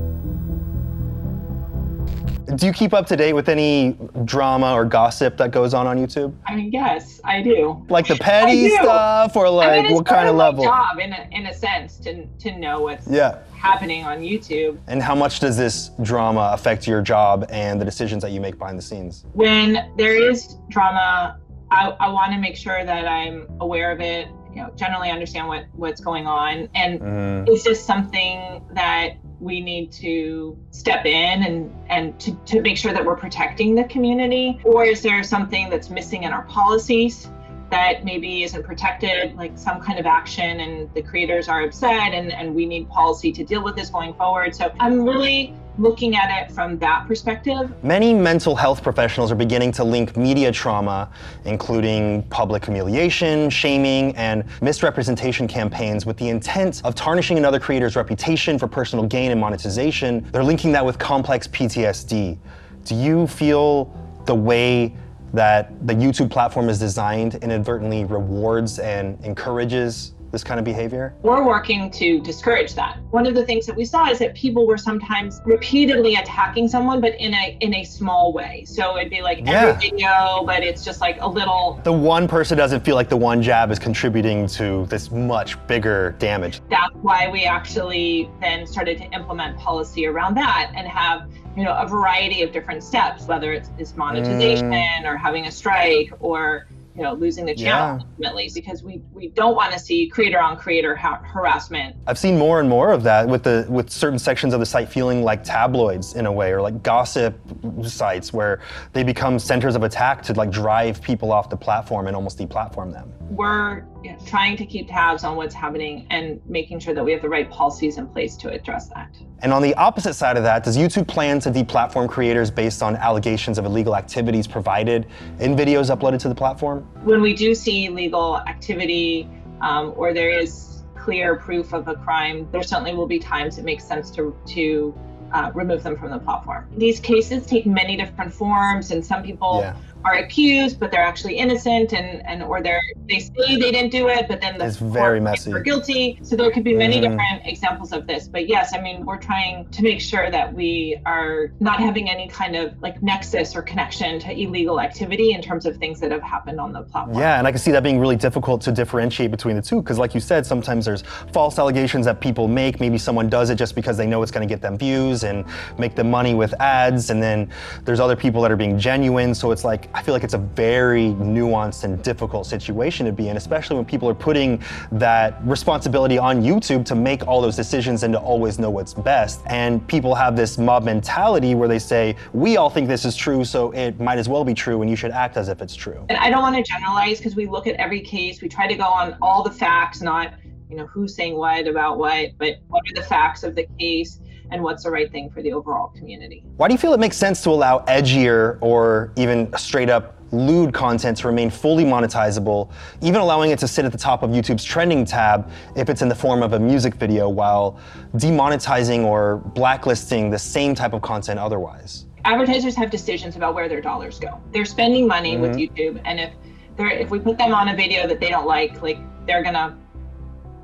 Do 2.56 2.68
you 2.68 2.74
keep 2.74 2.94
up 2.94 3.08
to 3.08 3.16
date 3.16 3.34
with 3.34 3.50
any 3.50 3.98
drama 4.26 4.74
or 4.74 4.86
gossip 4.86 5.38
that 5.38 5.52
goes 5.52 5.74
on 5.74 5.88
on 5.88 5.98
YouTube? 5.98 6.36
I 6.46 6.56
mean, 6.56 6.72
yes, 6.72 7.20
I 7.24 7.42
do. 7.42 7.84
Like 7.90 8.08
the 8.08 8.16
petty 8.16 8.70
stuff 8.70 9.36
or 9.36 9.50
like 9.50 9.70
I 9.70 9.82
mean, 9.84 9.94
what 9.94 10.06
kind 10.06 10.30
of 10.30 10.36
my 10.36 10.44
level? 10.46 10.64
job 10.64 11.00
in 11.00 11.12
a, 11.12 11.28
in 11.32 11.48
a 11.48 11.54
sense 11.54 11.98
to 12.00 12.26
to 12.28 12.58
know 12.58 12.82
what's 12.82 13.08
Yeah. 13.08 13.40
happening 13.56 14.06
on 14.06 14.20
YouTube. 14.20 14.78
And 14.88 15.02
how 15.02 15.16
much 15.16 15.40
does 15.40 15.58
this 15.58 15.90
drama 16.04 16.52
affect 16.54 16.88
your 16.88 17.02
job 17.02 17.46
and 17.50 17.82
the 17.82 17.86
decisions 17.86 18.22
that 18.22 18.32
you 18.32 18.40
make 18.40 18.60
behind 18.60 18.78
the 18.78 18.84
scenes? 18.84 19.26
When 19.34 19.92
there 19.98 20.16
is 20.16 20.58
drama, 20.70 21.40
I, 21.72 21.90
I 22.00 22.10
want 22.10 22.32
to 22.34 22.40
make 22.40 22.56
sure 22.56 22.86
that 22.86 23.08
I'm 23.08 23.48
aware 23.60 23.92
of 23.92 24.02
it. 24.02 24.28
You 24.54 24.62
know, 24.62 24.72
generally 24.78 25.10
understand 25.10 25.48
what 25.48 25.66
what's 25.74 26.00
going 26.00 26.28
on, 26.28 26.70
and 26.76 27.00
Mm, 27.02 27.50
is 27.50 27.64
this 27.66 27.84
something 27.84 28.62
that 28.74 29.16
we 29.46 29.62
need 29.62 29.92
to 29.92 30.58
step 30.72 31.06
in 31.06 31.44
and 31.44 31.74
and 31.90 32.20
to, 32.20 32.36
to 32.48 32.62
make 32.62 32.78
sure 32.78 32.92
that 32.92 33.06
we're 33.06 33.16
protecting 33.16 33.76
the 33.76 33.84
community? 33.86 34.60
Or 34.66 34.84
is 34.84 35.02
there 35.02 35.24
something 35.24 35.70
that's 35.70 35.90
missing 35.90 36.24
in 36.24 36.34
our 36.34 36.44
policies 36.44 37.30
that 37.70 38.04
maybe 38.04 38.44
isn't 38.44 38.64
protected 38.64 39.36
like 39.36 39.58
some 39.58 39.82
kind 39.82 40.00
of 40.00 40.06
action 40.06 40.60
and 40.60 40.94
the 40.94 41.02
creators 41.02 41.48
are 41.48 41.62
upset 41.62 42.14
and, 42.14 42.32
and 42.32 42.54
we 42.54 42.66
need 42.66 42.90
policy 42.90 43.32
to 43.32 43.44
deal 43.44 43.64
with 43.64 43.76
this 43.76 43.90
going 43.90 44.16
forward? 44.16 44.56
So 44.56 44.74
i'm 44.80 45.04
really 45.04 45.54
looking 45.78 46.16
at 46.16 46.42
it 46.42 46.52
from 46.52 46.78
that 46.80 47.06
perspective 47.08 47.72
Many 47.84 48.14
mental 48.14 48.56
health 48.56 48.82
professionals 48.82 49.32
are 49.32 49.36
beginning 49.36 49.72
to 49.74 49.84
link 49.84 50.18
media 50.18 50.52
trauma, 50.52 51.12
including 51.46 52.24
public 52.24 52.66
humiliation, 52.66 53.50
shaming, 53.50 54.16
and 54.16 54.44
misrepresentation 54.62 55.48
campaigns, 55.48 56.06
with 56.06 56.18
the 56.18 56.30
intent 56.30 56.82
of 56.84 56.96
tarnishing 56.96 57.38
another 57.38 57.60
creator's 57.60 57.96
reputation 57.96 58.58
for 58.58 58.68
personal 58.68 59.06
gain 59.06 59.32
and 59.32 59.40
monetization. 59.40 60.28
They're 60.32 60.44
linking 60.44 60.72
that 60.72 60.86
with 60.86 60.98
complex 60.98 61.48
PTSD. 61.48 62.38
Do 62.86 62.96
you 62.96 63.28
feel 63.28 63.94
the 64.26 64.36
way 64.36 64.96
that 65.34 65.86
the 65.86 65.94
YouTube 65.94 66.32
platform 66.32 66.70
is 66.70 66.80
designed 66.80 67.36
inadvertently 67.36 68.06
rewards 68.06 68.80
and 68.80 69.24
encourages 69.24 70.15
this 70.36 70.44
kind 70.44 70.60
of 70.60 70.66
behavior? 70.66 71.14
we're 71.22 71.46
working 71.46 71.90
to 71.90 72.20
discourage 72.22 72.76
that. 72.76 73.00
One 73.12 73.26
of 73.26 73.36
the 73.36 73.46
things 73.46 73.66
that 73.68 73.76
we 73.76 73.86
saw 73.86 74.10
is 74.10 74.20
that 74.20 74.36
people 74.36 74.68
were 74.68 74.78
sometimes 74.78 75.42
repeatedly 75.46 76.16
attacking 76.16 76.68
someone, 76.68 77.00
but 77.00 77.16
in 77.16 77.34
a 77.34 77.58
in 77.62 77.74
a 77.74 77.86
small 77.86 78.34
way. 78.34 78.66
So 78.68 78.98
it'd 78.98 79.10
be 79.10 79.22
like 79.22 79.40
Yeah. 79.40 79.68
every 79.68 79.90
video, 79.90 80.44
but 80.46 80.62
it's 80.62 80.84
just 80.84 81.00
like 81.00 81.18
a 81.22 81.28
little. 81.28 81.80
The 81.84 81.94
one 81.94 82.28
person 82.28 82.58
doesn't 82.58 82.82
feel 82.82 82.96
like 82.96 83.08
the 83.08 83.18
one 83.18 83.42
jab 83.42 83.72
is 83.72 83.80
contributing 83.80 84.48
to 84.60 84.86
this 84.88 85.10
much 85.10 85.52
bigger 85.68 86.16
damage. 86.20 86.60
That's 86.70 86.96
why 87.02 87.30
we 87.30 87.46
actually 87.46 88.30
then 88.42 88.68
started 88.68 88.98
to 88.98 89.06
implement 89.12 89.58
policy 89.58 90.06
around 90.06 90.36
that 90.36 90.72
and 90.76 90.86
have 90.86 91.30
you 91.56 91.64
know 91.64 91.76
a 91.78 91.88
variety 91.88 92.44
of 92.44 92.52
different 92.52 92.84
steps, 92.84 93.26
whether 93.26 93.54
it's, 93.54 93.70
it's 93.78 93.96
monetization 93.96 94.72
mm. 94.72 95.06
or 95.06 95.16
having 95.16 95.46
a 95.46 95.52
strike 95.52 96.12
or 96.20 96.68
you 96.96 97.04
know 97.04 97.14
losing 97.14 97.46
the 97.46 97.54
channel 97.56 97.98
Yeah. 97.98 98.06
ultimately, 98.06 98.50
because 98.54 98.84
we 98.84 99.02
we 99.14 99.30
don't 99.30 99.56
want 99.56 99.74
to 99.74 99.80
see 99.80 100.08
creator 100.08 100.40
on 100.42 100.58
creator 100.58 100.96
ha- 100.96 101.22
harassment 101.24 101.96
I've 102.08 102.18
seen 102.18 102.38
more 102.38 102.60
and 102.60 102.70
more 102.70 102.92
of 102.92 103.04
that 103.04 103.28
with 103.28 103.44
the 103.44 103.66
with 103.70 103.90
certain 103.90 104.20
sections 104.20 104.54
of 104.54 104.60
the 104.60 104.66
site 104.66 104.88
feeling 104.90 105.24
like 105.24 105.44
tabloids 105.44 106.16
in 106.16 106.26
a 106.26 106.32
way, 106.32 106.52
or 106.52 106.62
like 106.62 106.82
gossip 106.84 107.38
sites 107.84 108.32
where 108.34 108.62
they 108.94 109.04
become 109.04 109.38
centers 109.40 109.76
of 109.76 109.84
attack 109.84 110.22
to 110.24 110.34
like 110.34 110.52
drive 110.52 111.02
people 111.02 111.32
off 111.32 111.50
the 111.50 111.58
platform 111.58 112.08
and 112.08 112.16
almost 112.16 112.38
deplatform 112.38 112.92
them. 112.94 113.12
we're 113.32 113.84
trying 114.26 114.58
to 114.58 114.66
keep 114.66 114.88
tabs 114.88 115.24
on 115.24 115.36
what's 115.36 115.54
happening 115.54 116.08
and 116.10 116.40
making 116.46 116.80
sure 116.80 116.94
that 116.94 117.04
we 117.04 117.12
have 117.12 117.22
the 117.22 117.30
right 117.30 117.50
policies 117.50 117.98
in 117.98 118.08
place 118.08 118.36
to 118.38 118.50
address 118.50 118.88
that. 118.90 119.16
And 119.40 119.54
on 119.54 119.62
the 119.62 119.74
opposite 119.76 120.14
side 120.14 120.38
of 120.38 120.44
that, 120.44 120.64
does 120.64 120.78
YouTube 120.78 121.08
plan 121.08 121.40
to 121.42 121.52
deplatform 121.52 122.10
creators 122.10 122.50
based 122.50 122.82
on 122.82 122.96
allegations 122.96 123.58
of 123.58 123.66
illegal 123.66 123.96
activities 123.96 124.48
provided 124.48 125.08
in 125.40 125.56
videos 125.56 125.96
uploaded 125.96 126.20
to 126.20 126.30
the 126.30 126.36
platform? 126.36 126.82
When 127.04 127.22
we 127.22 127.34
do 127.34 127.54
see 127.54 127.90
legal 127.90 128.40
activity 128.40 129.30
um, 129.62 129.94
or 129.96 130.14
there 130.14 130.30
is 130.30 130.84
clear 130.96 131.36
proof 131.36 131.74
of 131.74 131.88
a 131.88 131.96
crime, 131.96 132.48
there 132.52 132.64
certainly 132.64 132.94
will 132.94 133.08
be 133.08 133.20
times 133.20 133.58
it 133.58 133.66
makes 133.66 133.84
sense 133.84 134.10
to 134.12 134.36
to 134.48 134.98
uh, 135.34 135.52
remove 135.54 135.84
them 135.84 135.98
from 135.98 136.12
the 136.12 136.20
platform. 136.20 136.68
These 136.78 137.00
cases 137.00 137.46
take 137.46 137.66
many 137.66 137.98
different 137.98 138.34
forms, 138.34 138.92
and 138.92 139.06
some 139.06 139.22
people 139.24 139.60
yeah 139.62 139.76
are 140.06 140.16
accused, 140.16 140.80
but 140.80 140.92
they're 140.92 141.02
actually 141.02 141.38
innocent, 141.38 141.94
and 141.94 142.26
and 142.26 142.44
or 142.44 142.62
they're 142.62 142.82
they 143.10 143.20
say 143.20 143.58
they 143.60 143.72
didn't 143.72 143.90
do 143.90 144.08
it, 144.08 144.28
but 144.28 144.40
then 144.40 144.58
the 144.58 144.66
it's 144.66 144.78
very 144.78 145.20
messy. 145.20 145.52
Are 145.52 145.60
guilty. 145.60 146.20
So 146.22 146.36
there 146.36 146.52
could 146.52 146.64
be 146.64 146.76
many 146.76 146.98
mm. 146.98 147.02
different 147.02 147.46
examples 147.46 147.92
of 147.92 148.08
this. 148.08 148.28
But 148.28 148.48
yes, 148.48 148.74
I 148.76 148.82
mean 148.82 149.06
we're 149.06 149.18
trying 149.18 149.68
to 149.70 149.82
make 149.82 150.00
sure 150.00 150.30
that 150.30 150.54
we 150.54 150.98
are 151.06 151.52
not 151.60 151.80
having 151.80 152.10
any 152.10 152.28
kind 152.28 152.56
of 152.56 152.80
like 152.82 153.02
nexus 153.02 153.56
or 153.56 153.62
connection 153.62 154.20
to 154.20 154.32
illegal 154.32 154.80
activity 154.80 155.32
in 155.32 155.42
terms 155.42 155.66
of 155.66 155.78
things 155.78 156.00
that 156.00 156.12
have 156.12 156.22
happened 156.22 156.60
on 156.60 156.72
the 156.72 156.84
platform. 156.84 157.18
Yeah, 157.18 157.38
and 157.38 157.48
I 157.48 157.52
can 157.52 157.60
see 157.60 157.72
that 157.72 157.84
being 157.84 158.00
really 158.00 158.16
difficult 158.16 158.62
to 158.62 158.72
differentiate 158.72 159.32
between 159.32 159.56
the 159.56 159.62
two 159.62 159.82
because, 159.82 159.98
like 159.98 160.14
you 160.14 160.20
said, 160.20 160.46
sometimes 160.46 160.86
there's 160.86 161.04
false 161.34 161.58
allegations 161.58 162.06
that 162.06 162.22
people 162.22 162.48
make. 162.48 162.80
Maybe 162.80 162.98
someone 162.98 163.30
does 163.30 163.50
it 163.50 163.56
just 163.56 163.76
because 163.76 163.98
they 163.98 164.06
know 164.06 164.22
it's 164.22 164.32
going 164.32 164.48
to 164.48 164.52
get 164.52 164.62
them 164.62 164.78
views 164.78 165.24
and 165.24 165.46
make 165.78 165.96
them 165.96 166.12
money 166.12 166.36
with 166.36 166.54
ads, 166.62 167.10
and 167.10 167.22
then 167.22 167.50
there's 167.84 168.00
other 168.00 168.16
people 168.16 168.42
that 168.44 168.52
are 168.52 168.56
being 168.56 168.78
genuine. 168.78 169.34
So 169.34 169.52
it's 169.52 169.64
like 169.64 169.90
I 169.96 170.02
feel 170.02 170.14
like 170.14 170.26
it's 170.26 170.34
a 170.34 170.40
very 170.40 171.14
nuanced 171.14 171.86
and 171.86 172.04
difficult 172.04 172.46
situation 172.46 173.06
to 173.06 173.14
be 173.14 173.30
in, 173.30 173.38
especially 173.38 173.78
when 173.78 173.86
people 173.86 174.10
are 174.10 174.14
putting 174.14 174.62
that 174.92 175.40
responsibility 175.48 176.18
on 176.18 176.42
YouTube 176.42 176.84
to 176.88 176.96
make 176.96 177.26
all 177.26 177.42
those 177.42 177.56
decisions 177.56 178.04
and 178.04 178.14
to 178.14 178.20
always 178.20 178.60
know 178.60 178.70
what's 178.70 178.94
best. 178.94 179.42
And 179.46 179.88
people 179.88 180.14
have 180.14 180.36
this 180.36 180.58
mob 180.58 180.84
mentality 180.84 181.56
where 181.56 181.70
they 181.70 181.80
say, 181.80 182.18
we 182.34 182.58
all 182.58 182.70
think 182.70 182.90
this 182.90 183.06
is 183.06 183.16
true, 183.16 183.46
so 183.46 183.72
it 183.72 183.98
might 183.98 184.18
as 184.18 184.28
well 184.28 184.44
be 184.44 184.54
true, 184.54 184.82
and 184.82 184.90
you 184.90 184.98
should 184.98 185.12
act 185.12 185.38
as 185.38 185.48
if 185.48 185.62
it's 185.62 185.76
true. 185.76 186.06
And 186.10 186.18
I 186.18 186.30
don't 186.30 186.42
want 186.42 186.58
to 186.58 186.64
generalize 186.64 187.20
because 187.20 187.38
we 187.38 187.48
look 187.48 187.66
at 187.66 187.76
every 187.76 188.02
case, 188.02 188.42
we 188.42 188.50
try 188.50 188.68
to 188.68 188.76
go 188.76 188.84
on 188.84 189.18
all 189.22 189.44
the 189.44 189.52
facts, 189.52 190.02
not 190.02 190.34
you 190.70 190.76
know 190.76 190.88
who's 190.88 191.16
saying 191.16 191.38
what 191.38 191.68
about 191.68 192.00
what, 192.00 192.32
but 192.38 192.58
what 192.68 192.82
are 192.90 192.96
the 192.96 193.08
facts 193.08 193.44
of 193.44 193.56
the 193.56 193.66
case 193.80 194.20
and 194.52 194.62
what's 194.64 194.84
the 194.84 194.92
right 194.92 195.12
thing 195.12 195.30
for 195.30 195.42
the 195.42 195.52
overall 195.54 195.90
community. 195.90 196.44
Why 196.58 196.68
do 196.68 196.74
you 196.74 196.78
feel 196.78 196.94
it 196.94 197.00
makes 197.00 197.18
sense 197.18 197.42
to 197.44 197.50
allow 197.50 197.80
edgier 197.86 198.58
or 198.62 199.12
even 199.16 199.52
straight 199.58 199.90
up 199.90 200.16
lewd 200.32 200.74
content 200.74 201.18
to 201.18 201.28
remain 201.28 201.50
fully 201.50 201.84
monetizable, 201.84 202.72
even 203.02 203.22
allowing 203.22 203.52
it 203.52 203.60
to 203.60 203.68
sit 203.68 203.86
at 203.86 203.92
the 203.92 203.98
top 203.98 204.24
of 204.24 204.32
YouTube's 204.32 204.64
trending 204.64 205.06
tab 205.06 205.50
if 205.76 205.90
it's 205.90 206.02
in 206.02 206.10
the 206.10 206.16
form 206.16 206.44
of 206.44 206.54
a 206.54 206.60
music 206.60 206.96
video, 206.96 207.30
while 207.30 207.80
demonetizing 208.16 209.04
or 209.04 209.38
blacklisting 209.38 210.30
the 210.30 210.40
same 210.40 210.76
type 210.76 210.94
of 210.94 211.02
content 211.02 211.40
otherwise? 211.40 212.06
Advertisers 212.26 212.76
have 212.76 212.90
decisions 212.90 213.36
about 213.36 213.54
where 213.54 213.70
their 213.70 213.82
dollars 213.82 214.20
go. 214.20 214.42
They're 214.52 214.66
spending 214.66 215.08
money 215.08 215.34
mm-hmm. 215.34 215.42
with 215.42 215.56
YouTube, 215.56 216.02
and 216.06 216.20
if 216.20 216.34
they're 216.76 216.90
if 216.90 217.12
we 217.12 217.20
put 217.20 217.38
them 217.38 217.54
on 217.54 217.70
a 217.70 217.76
video 217.76 218.08
that 218.08 218.20
they 218.20 218.30
don't 218.30 218.48
like, 218.48 218.82
like 218.82 218.98
they're 219.28 219.44
gonna, 219.44 219.78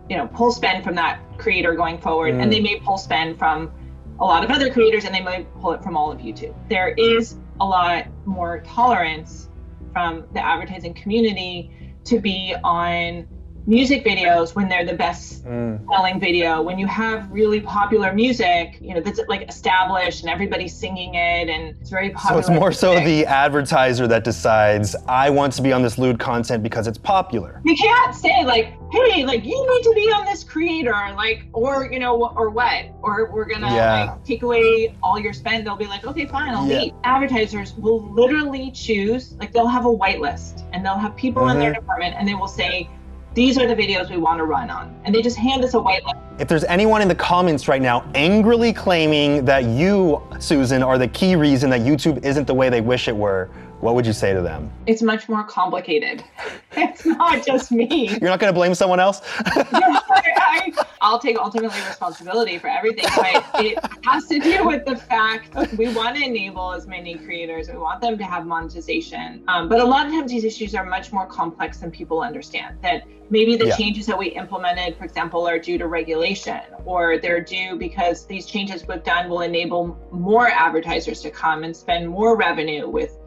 you 0.10 0.18
know, 0.18 0.28
pull 0.28 0.52
spend 0.52 0.84
from 0.84 0.96
that 0.96 1.20
creator 1.42 1.74
going 1.74 1.98
forward, 2.00 2.36
mm. 2.36 2.42
and 2.42 2.52
they 2.52 2.62
may 2.62 2.80
pull 2.80 2.98
spend 2.98 3.38
from 3.38 3.72
a 4.20 4.26
lot 4.26 4.44
of 4.44 4.52
other 4.52 4.72
creators, 4.72 5.06
and 5.06 5.14
they 5.14 5.22
may 5.22 5.46
pull 5.60 5.72
it 5.72 5.84
from 5.84 5.98
all 5.98 6.12
of 6.12 6.20
YouTube. 6.20 6.56
There 6.70 6.90
is 6.90 7.38
a 7.60 7.66
lot 7.66 8.08
more 8.26 8.62
tolerance 8.62 9.50
from 9.92 10.26
the 10.34 10.46
advertising 10.46 10.94
community 10.94 11.72
to 12.06 12.20
be 12.20 12.56
on 12.64 13.28
music 13.68 14.04
videos 14.04 14.56
when 14.56 14.68
they're 14.68 14.86
the 14.86 14.94
best 14.94 15.46
mm. 15.46 15.80
selling 15.90 16.20
video 16.20 16.62
when 16.62 16.80
you 16.80 16.88
have 16.88 17.30
really 17.32 17.62
popular 17.62 18.12
music 18.14 18.78
you 18.82 18.94
know 18.94 19.02
that's 19.02 19.20
like 19.28 19.48
established 19.48 20.22
and 20.22 20.30
everybody's 20.30 20.76
singing 20.76 21.14
it 21.14 21.50
and 21.50 21.76
it's 21.80 21.90
very 21.90 22.10
popular 22.10 22.42
so 22.42 22.52
it's 22.52 22.60
more 22.60 22.72
so 22.72 23.00
the 23.02 23.26
advertiser 23.26 24.08
that 24.08 24.24
decides 24.24 24.96
i 25.08 25.30
want 25.30 25.54
to 25.54 25.62
be 25.62 25.72
on 25.72 25.82
this 25.84 25.98
lewd 25.98 26.20
content 26.20 26.64
because 26.64 26.88
it's 26.88 26.98
popular 26.98 27.62
you 27.64 27.76
can't 27.76 28.16
say 28.16 28.44
like 28.46 28.74
hey 28.92 29.24
like 29.26 29.46
you 29.46 29.70
need 29.74 29.84
to 29.84 29.94
be 29.96 30.12
on 30.12 30.26
this 30.26 30.44
creator 30.44 30.96
like 31.16 31.46
or 31.54 31.92
you 31.92 32.00
know 32.00 32.32
or 32.36 32.50
what 32.50 32.86
or 33.04 33.32
we're 33.32 33.46
gonna 33.46 33.74
yeah. 33.74 34.06
like 34.06 34.24
take 34.24 34.42
away 34.42 34.96
all 35.04 35.20
your 35.20 35.34
spend 35.34 35.66
they'll 35.66 35.76
be 35.76 35.86
like 35.86 36.04
okay 36.06 36.26
fine 36.26 36.54
i'll 36.54 36.68
yeah. 36.68 36.80
leave 36.80 36.94
advertisers 37.04 37.74
will 37.76 38.02
literally 38.12 38.72
choose 38.72 39.34
like 39.34 39.52
they'll 39.52 39.68
have 39.68 39.86
a 39.86 39.96
whitelist 39.96 40.68
and 40.74 40.84
they'll 40.84 40.98
have 40.98 41.16
people 41.16 41.44
mm-hmm. 41.44 41.52
in 41.52 41.60
their 41.60 41.72
mm-hmm. 41.72 41.80
department 41.82 42.16
and 42.18 42.28
they 42.28 42.36
will 42.36 42.48
say 42.48 42.90
these 43.34 43.58
are 43.58 43.66
the 43.66 43.76
videos 43.76 44.10
we 44.10 44.18
want 44.18 44.40
to 44.40 44.44
run 44.44 44.70
on. 44.70 44.94
And 45.06 45.16
they 45.16 45.22
just 45.22 45.38
hand 45.38 45.64
us 45.64 45.74
a 45.74 45.80
white 45.80 46.04
list. 46.04 46.18
If 46.40 46.48
there's 46.48 46.66
anyone 46.66 47.02
in 47.02 47.08
the 47.08 47.16
comments 47.16 47.68
right 47.68 47.82
now 47.82 48.10
angrily 48.14 48.74
claiming 48.74 49.46
that 49.46 49.66
you, 49.66 50.22
Susan, 50.40 50.84
are 50.84 50.98
the 50.98 51.08
key 51.08 51.36
reason 51.36 51.70
that 51.70 51.82
YouTube 51.82 52.24
isn't 52.26 52.46
the 52.46 52.54
way 52.54 52.70
they 52.70 52.82
wish 52.82 53.08
it 53.08 53.16
were, 53.16 53.50
what 53.80 53.96
would 53.96 54.06
you 54.06 54.14
say 54.14 54.34
to 54.34 54.42
them? 54.42 54.72
It's 54.86 55.02
much 55.02 55.30
more 55.30 55.44
complicated. 55.44 56.24
It's 56.74 57.06
not 57.06 57.46
just 57.46 57.70
me. 57.74 58.08
You're 58.08 58.30
not 58.30 58.40
going 58.40 58.52
to 58.52 58.58
blame 58.58 58.74
someone 58.74 59.02
else? 59.02 59.20
I, 59.40 60.72
will 61.10 61.20
take 61.20 61.38
ultimately 61.38 61.80
responsibility 61.82 62.58
for 62.58 62.68
everything, 62.68 63.06
but 63.16 63.46
it 63.66 63.80
has 64.04 64.28
to 64.28 64.40
do 64.40 64.66
with 64.66 64.86
the 64.86 64.96
fact 64.96 65.56
we 65.78 65.94
want 65.94 66.16
to 66.18 66.24
enable 66.24 66.74
as 66.74 66.88
many 66.88 67.16
creators. 67.16 67.70
We 67.70 67.78
want 67.78 68.02
them 68.02 68.18
to 68.18 68.24
have 68.24 68.46
monetization. 68.46 69.44
Um, 69.48 69.68
but 69.70 69.80
a 69.80 69.86
lot 69.86 70.06
of 70.06 70.12
times 70.12 70.32
these 70.32 70.44
issues 70.44 70.76
are 70.76 70.86
much 70.86 71.12
more 71.12 71.26
complex 71.26 71.80
than 71.80 71.92
people 71.92 72.22
understand. 72.22 72.78
That 72.84 73.04
maybe 73.30 73.56
the 73.56 73.68
yeah. 73.68 73.78
changes 73.78 74.06
that 74.06 74.18
we 74.18 74.28
implemented, 74.28 74.98
for 74.98 75.06
example, 75.06 75.48
are 75.48 75.58
due 75.58 75.78
to 75.78 75.88
regulation 75.88 76.62
or 76.86 77.18
they're 77.18 77.42
due 77.42 77.78
because 77.78 78.26
these 78.26 78.46
changes 78.46 78.88
we've 78.88 79.04
done 79.04 79.30
will 79.30 79.42
enable 79.42 79.98
more 80.12 80.48
advertisers 80.48 81.22
to 81.22 81.32
come 81.32 81.64
and 81.64 81.76
spend 81.76 82.08
more 82.08 82.36
revenue 82.36 82.88
with 82.88 83.18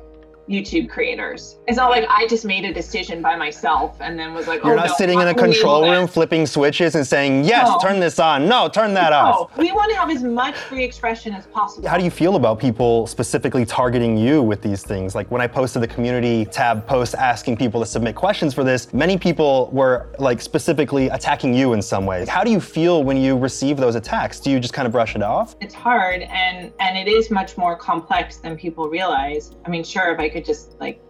YouTube 0.48 0.88
creators. 0.88 1.58
It's 1.66 1.76
not 1.76 1.90
like 1.90 2.06
I 2.08 2.26
just 2.26 2.44
made 2.44 2.64
a 2.64 2.72
decision 2.72 3.22
by 3.22 3.36
myself 3.36 3.96
and 4.00 4.18
then 4.18 4.34
was 4.34 4.46
like, 4.46 4.62
You're 4.62 4.74
oh, 4.74 4.76
not 4.76 4.88
no, 4.88 4.94
sitting 4.94 5.20
in 5.20 5.28
a 5.28 5.34
control 5.34 5.90
room 5.90 6.06
flipping 6.06 6.46
switches 6.46 6.94
and 6.94 7.06
saying, 7.06 7.44
yes, 7.44 7.68
no. 7.68 7.78
turn 7.78 8.00
this 8.00 8.18
on. 8.18 8.48
No, 8.48 8.68
turn 8.68 8.94
that 8.94 9.10
no. 9.10 9.16
off. 9.16 9.58
We 9.58 9.72
want 9.72 9.90
to 9.92 9.96
have 9.96 10.10
as 10.10 10.22
much 10.22 10.56
free 10.56 10.84
expression 10.84 11.34
as 11.34 11.46
possible. 11.46 11.88
How 11.88 11.96
do 11.96 12.04
you 12.04 12.10
feel 12.10 12.36
about 12.36 12.58
people 12.58 13.06
specifically 13.06 13.64
targeting 13.64 14.16
you 14.16 14.42
with 14.42 14.60
these 14.60 14.82
things? 14.82 15.14
Like 15.14 15.30
when 15.30 15.40
I 15.40 15.46
posted 15.46 15.82
the 15.82 15.88
community 15.88 16.44
tab 16.44 16.86
post 16.86 17.14
asking 17.14 17.56
people 17.56 17.80
to 17.80 17.86
submit 17.86 18.14
questions 18.14 18.52
for 18.52 18.64
this, 18.64 18.92
many 18.92 19.16
people 19.16 19.70
were 19.72 20.08
like 20.18 20.40
specifically 20.40 21.08
attacking 21.08 21.54
you 21.54 21.72
in 21.72 21.80
some 21.80 22.04
way. 22.04 22.26
How 22.26 22.44
do 22.44 22.50
you 22.50 22.60
feel 22.60 23.02
when 23.02 23.16
you 23.16 23.38
receive 23.38 23.76
those 23.76 23.94
attacks? 23.94 24.40
Do 24.40 24.50
you 24.50 24.60
just 24.60 24.74
kind 24.74 24.86
of 24.86 24.92
brush 24.92 25.16
it 25.16 25.22
off? 25.22 25.56
It's 25.60 25.74
hard 25.74 26.22
and 26.22 26.72
and 26.80 26.98
it 26.98 27.08
is 27.08 27.30
much 27.30 27.56
more 27.56 27.76
complex 27.76 28.36
than 28.36 28.56
people 28.56 28.88
realize. 28.88 29.52
I 29.64 29.70
mean, 29.70 29.84
sure, 29.84 30.12
if 30.12 30.18
I 30.18 30.28
could 30.34 30.44
just 30.44 30.78
like 30.80 31.00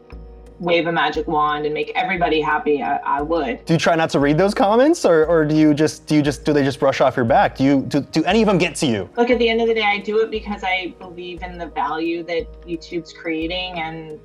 wave 0.61 0.87
a 0.87 0.93
magic 0.93 1.27
wand 1.27 1.65
and 1.65 1.75
make 1.75 1.91
everybody 1.97 2.41
happy, 2.41 2.83
I, 2.83 2.97
I, 2.99 3.23
would. 3.23 3.65
Do 3.65 3.73
you 3.73 3.79
try 3.79 3.97
not 3.97 4.11
to 4.11 4.21
read 4.21 4.39
those 4.39 4.55
comments, 4.55 5.05
or, 5.05 5.27
or 5.27 5.45
do 5.45 5.57
you 5.57 5.75
just 5.75 6.07
do 6.07 6.15
you 6.15 6.23
just 6.23 6.45
do 6.45 6.53
they 6.53 6.63
just 6.63 6.79
brush 6.79 7.01
off 7.01 7.17
your 7.17 7.25
back? 7.25 7.57
Do 7.57 7.65
you 7.65 7.83
do, 7.83 8.01
do 8.01 8.23
any 8.25 8.43
of 8.43 8.47
them 8.47 8.59
get 8.59 8.77
to 8.77 8.87
you? 8.87 9.09
Look, 9.17 9.31
at 9.31 9.39
the 9.39 9.49
end 9.49 9.61
of 9.61 9.67
the 9.67 9.75
day, 9.75 9.83
I 9.83 9.99
do 9.99 10.21
it 10.21 10.31
because 10.31 10.63
I 10.63 10.95
believe 10.99 11.43
in 11.43 11.59
the 11.59 11.67
value 11.67 12.23
that 12.25 12.63
YouTube's 12.63 13.13
creating, 13.13 13.81
and 13.81 14.21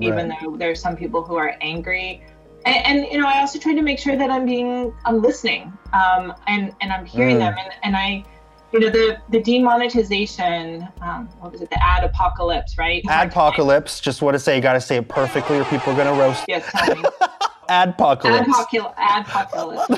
even 0.00 0.28
though 0.28 0.56
there 0.56 0.70
are 0.70 0.76
some 0.76 0.96
people 0.96 1.22
who 1.24 1.34
are 1.36 1.56
angry. 1.60 2.22
And, 2.64 2.86
and, 2.86 3.12
you 3.12 3.18
know, 3.18 3.26
I 3.26 3.40
also 3.40 3.58
try 3.58 3.74
to 3.74 3.82
make 3.82 3.98
sure 3.98 4.16
that 4.16 4.30
I'm 4.30 4.46
being, 4.46 4.94
I'm 5.04 5.20
listening, 5.20 5.72
um, 5.92 6.32
and 6.46 6.72
and 6.80 6.92
I'm 6.92 7.04
hearing 7.04 7.36
mm. 7.36 7.40
them, 7.40 7.54
and, 7.58 7.72
and 7.82 7.96
I 7.96 8.24
you 8.72 8.80
know 8.80 8.90
the 8.90 9.18
the 9.30 9.40
demonetization 9.40 10.88
um, 11.00 11.28
what 11.40 11.52
was 11.52 11.60
it 11.60 11.70
the 11.70 11.82
ad 11.86 12.04
apocalypse 12.04 12.78
right? 12.78 13.02
Ad 13.08 13.28
apocalypse 13.28 14.00
just 14.00 14.22
want 14.22 14.34
to 14.34 14.38
say 14.38 14.56
you 14.56 14.62
got 14.62 14.74
to 14.74 14.80
say 14.80 14.96
it 14.96 15.08
perfectly 15.08 15.58
or 15.58 15.64
people 15.64 15.92
are 15.92 15.96
going 15.96 16.12
to 16.12 16.20
roast. 16.20 16.44
Yes 16.48 16.68
adpocalypse 17.68 18.94
adpocalypse 18.96 19.90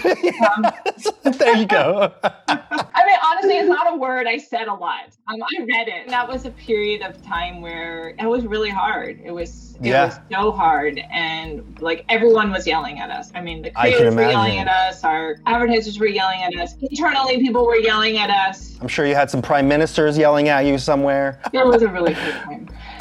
um, 0.56 1.32
there 1.38 1.56
you 1.56 1.66
go 1.66 2.12
i 2.48 3.04
mean 3.06 3.16
honestly 3.24 3.56
it's 3.58 3.68
not 3.68 3.92
a 3.92 3.96
word 3.96 4.26
i 4.26 4.36
said 4.36 4.68
a 4.68 4.74
lot 4.74 5.10
um, 5.28 5.42
i 5.42 5.62
read 5.64 5.88
it 5.88 6.02
and 6.02 6.10
that 6.10 6.28
was 6.28 6.44
a 6.44 6.50
period 6.50 7.02
of 7.02 7.20
time 7.22 7.60
where 7.60 8.14
it 8.18 8.26
was 8.26 8.46
really 8.46 8.70
hard 8.70 9.20
it 9.24 9.30
was 9.30 9.74
it 9.80 9.86
yeah. 9.86 10.06
was 10.06 10.18
so 10.30 10.52
hard, 10.52 10.98
and 11.10 11.80
like 11.80 12.04
everyone 12.08 12.52
was 12.52 12.66
yelling 12.66 13.00
at 13.00 13.10
us. 13.10 13.32
I 13.34 13.40
mean, 13.40 13.62
the 13.62 13.70
creators 13.70 14.14
were 14.14 14.22
yelling 14.22 14.58
at 14.58 14.68
us, 14.68 15.02
our 15.02 15.36
advertisers 15.46 15.98
were 15.98 16.06
yelling 16.06 16.42
at 16.42 16.54
us, 16.54 16.74
internally 16.80 17.38
people 17.38 17.66
were 17.66 17.76
yelling 17.76 18.18
at 18.18 18.30
us. 18.30 18.78
I'm 18.80 18.88
sure 18.88 19.06
you 19.06 19.14
had 19.14 19.30
some 19.30 19.42
prime 19.42 19.66
ministers 19.66 20.16
yelling 20.16 20.48
at 20.48 20.60
you 20.60 20.78
somewhere. 20.78 21.40
It 21.52 21.66
was 21.66 21.82
a 21.82 21.88
really 21.88 22.14
good 22.14 22.34
time. 22.34 22.68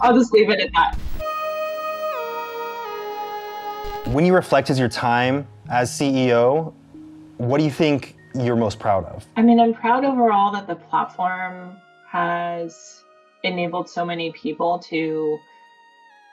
I'll 0.00 0.16
just 0.16 0.32
leave 0.32 0.48
it 0.50 0.60
at 0.60 0.70
that. 0.72 0.98
When 4.06 4.24
you 4.24 4.34
reflect 4.34 4.70
as 4.70 4.78
your 4.78 4.88
time 4.88 5.46
as 5.68 5.90
CEO, 5.90 6.72
what 7.36 7.58
do 7.58 7.64
you 7.64 7.70
think 7.70 8.16
you're 8.34 8.56
most 8.56 8.78
proud 8.78 9.04
of? 9.04 9.26
I 9.36 9.42
mean, 9.42 9.60
I'm 9.60 9.74
proud 9.74 10.04
overall 10.04 10.52
that 10.52 10.66
the 10.66 10.76
platform 10.76 11.76
has 12.08 13.02
enabled 13.42 13.88
so 13.88 14.04
many 14.04 14.32
people 14.32 14.78
to 14.80 15.38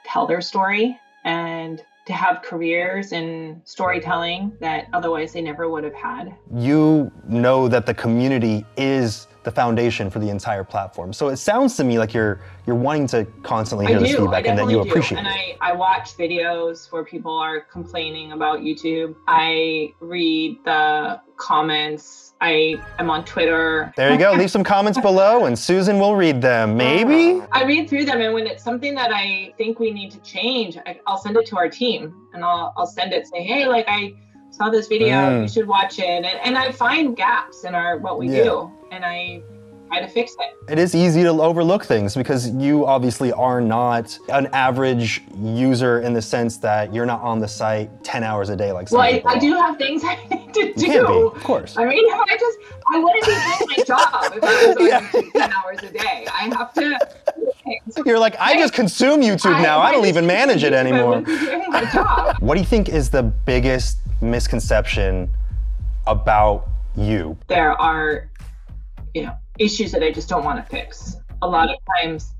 tell 0.04 0.26
their 0.26 0.40
story 0.40 0.98
and 1.24 1.84
to 2.06 2.12
have 2.12 2.40
careers 2.42 3.12
in 3.12 3.60
storytelling 3.64 4.56
that 4.60 4.86
otherwise 4.92 5.32
they 5.32 5.42
never 5.42 5.68
would 5.68 5.84
have 5.84 5.94
had. 5.94 6.34
You 6.54 7.10
know 7.28 7.68
that 7.68 7.86
the 7.86 7.94
community 7.94 8.64
is 8.76 9.26
the 9.46 9.50
foundation 9.52 10.10
for 10.10 10.18
the 10.18 10.28
entire 10.28 10.64
platform. 10.64 11.12
So 11.12 11.28
it 11.28 11.36
sounds 11.36 11.76
to 11.76 11.84
me 11.84 12.00
like 12.00 12.12
you're 12.12 12.40
you're 12.66 12.74
wanting 12.74 13.06
to 13.08 13.24
constantly 13.44 13.86
hear 13.86 13.98
I 13.98 14.00
this 14.00 14.10
do, 14.10 14.18
feedback 14.22 14.44
and 14.48 14.58
that 14.58 14.64
you 14.64 14.78
definitely 14.78 14.84
do. 14.84 14.90
appreciate 14.90 15.18
And 15.18 15.26
it. 15.28 15.56
I, 15.60 15.70
I 15.70 15.72
watch 15.72 16.16
videos 16.16 16.90
where 16.90 17.04
people 17.04 17.38
are 17.38 17.60
complaining 17.60 18.32
about 18.32 18.58
YouTube. 18.60 19.14
I 19.28 19.94
read 20.00 20.58
the 20.64 21.20
comments. 21.36 22.34
I 22.40 22.82
am 22.98 23.08
on 23.08 23.24
Twitter. 23.24 23.92
There 23.96 24.12
you 24.12 24.18
go. 24.18 24.32
Leave 24.32 24.50
some 24.50 24.64
comments 24.64 24.98
below 25.00 25.44
and 25.44 25.56
Susan 25.56 26.00
will 26.00 26.16
read 26.16 26.42
them. 26.42 26.76
Maybe? 26.86 27.40
I 27.52 27.62
read 27.62 27.88
through 27.88 28.04
them, 28.06 28.20
and 28.20 28.34
when 28.34 28.48
it's 28.48 28.64
something 28.64 28.96
that 28.96 29.12
I 29.12 29.54
think 29.56 29.78
we 29.78 29.92
need 29.92 30.10
to 30.10 30.18
change, 30.22 30.76
I, 30.76 30.98
I'll 31.06 31.18
send 31.18 31.36
it 31.36 31.46
to 31.46 31.56
our 31.56 31.68
team, 31.68 32.26
and 32.34 32.44
I'll 32.44 32.74
I'll 32.76 32.86
send 32.86 33.12
it 33.12 33.28
say, 33.28 33.44
hey, 33.44 33.68
like 33.68 33.84
I 33.86 34.12
saw 34.56 34.70
this 34.70 34.86
video, 34.88 35.08
Mm. 35.16 35.42
you 35.42 35.48
should 35.48 35.68
watch 35.68 35.98
it, 35.98 36.04
and, 36.04 36.24
and 36.26 36.56
I 36.56 36.72
find 36.72 37.16
gaps 37.16 37.64
in 37.64 37.74
our 37.74 37.98
what 37.98 38.18
we 38.18 38.28
Yeah. 38.28 38.44
do, 38.44 38.70
and 38.90 39.04
I 39.04 39.42
try 39.88 40.00
to 40.00 40.08
fix 40.08 40.34
it. 40.40 40.72
It 40.72 40.78
is 40.80 40.94
easy 40.96 41.22
to 41.22 41.28
overlook 41.28 41.84
things 41.84 42.16
because 42.16 42.50
you 42.50 42.86
obviously 42.86 43.32
are 43.32 43.60
not 43.60 44.18
an 44.30 44.48
average 44.52 45.22
user 45.40 46.00
in 46.00 46.12
the 46.12 46.22
sense 46.22 46.56
that 46.58 46.92
you're 46.92 47.06
not 47.06 47.20
on 47.22 47.38
the 47.38 47.46
site 47.46 47.88
10 48.02 48.24
hours 48.24 48.48
a 48.48 48.56
day 48.56 48.72
like 48.72 48.88
some 48.88 48.98
Well, 48.98 49.06
I, 49.06 49.22
I 49.26 49.38
do 49.38 49.52
have 49.54 49.76
things 49.76 50.02
I 50.12 50.16
need 50.28 50.52
to 50.54 50.72
do. 50.72 50.80
You 50.80 50.86
can't 50.86 51.06
be, 51.06 51.12
of 51.38 51.44
course. 51.44 51.76
I 51.76 51.84
mean, 51.84 52.04
I 52.12 52.36
just 52.40 52.58
I 52.92 52.98
wouldn't 52.98 53.24
be 53.26 53.30
doing 53.30 53.76
my 53.76 53.84
job 53.84 54.32
if 54.36 54.42
I 54.42 54.66
was 54.66 54.76
on 54.80 54.86
Yeah. 54.86 55.00
YouTube 55.02 55.32
ten 55.32 55.52
hours 55.52 55.78
a 55.82 55.90
day. 55.90 56.26
I 56.32 56.50
have 56.56 56.72
to. 56.74 56.98
You're 58.04 58.18
like, 58.18 58.36
I 58.40 58.56
just 58.56 58.72
consume 58.74 59.20
YouTube 59.20 59.60
now. 59.62 59.78
I, 59.80 59.92
don't 59.92 60.06
even 60.06 60.26
manage 60.26 60.64
it 60.64 60.72
anymore. 60.72 61.18
wouldn't 61.20 61.26
be 61.26 61.38
doing 61.38 61.64
my 61.68 61.84
job. 61.92 62.36
What 62.40 62.54
do 62.54 62.60
you 62.60 62.66
think 62.66 62.88
is 62.88 63.10
the 63.10 63.22
biggest 63.22 63.98
misconception 64.26 65.30
about 66.06 66.68
you? 66.94 67.36
there 67.48 67.72
are, 67.80 68.30
you 69.14 69.22
know, 69.24 69.32
issues 69.58 69.92
that 69.92 70.02
I 70.02 70.10
just 70.10 70.28
don't 70.28 70.44
want 70.44 70.64
to 70.64 70.70
fix. 70.70 71.16
A 71.42 71.46
lot 71.48 71.68
of 71.70 71.76
times, 72.00 72.34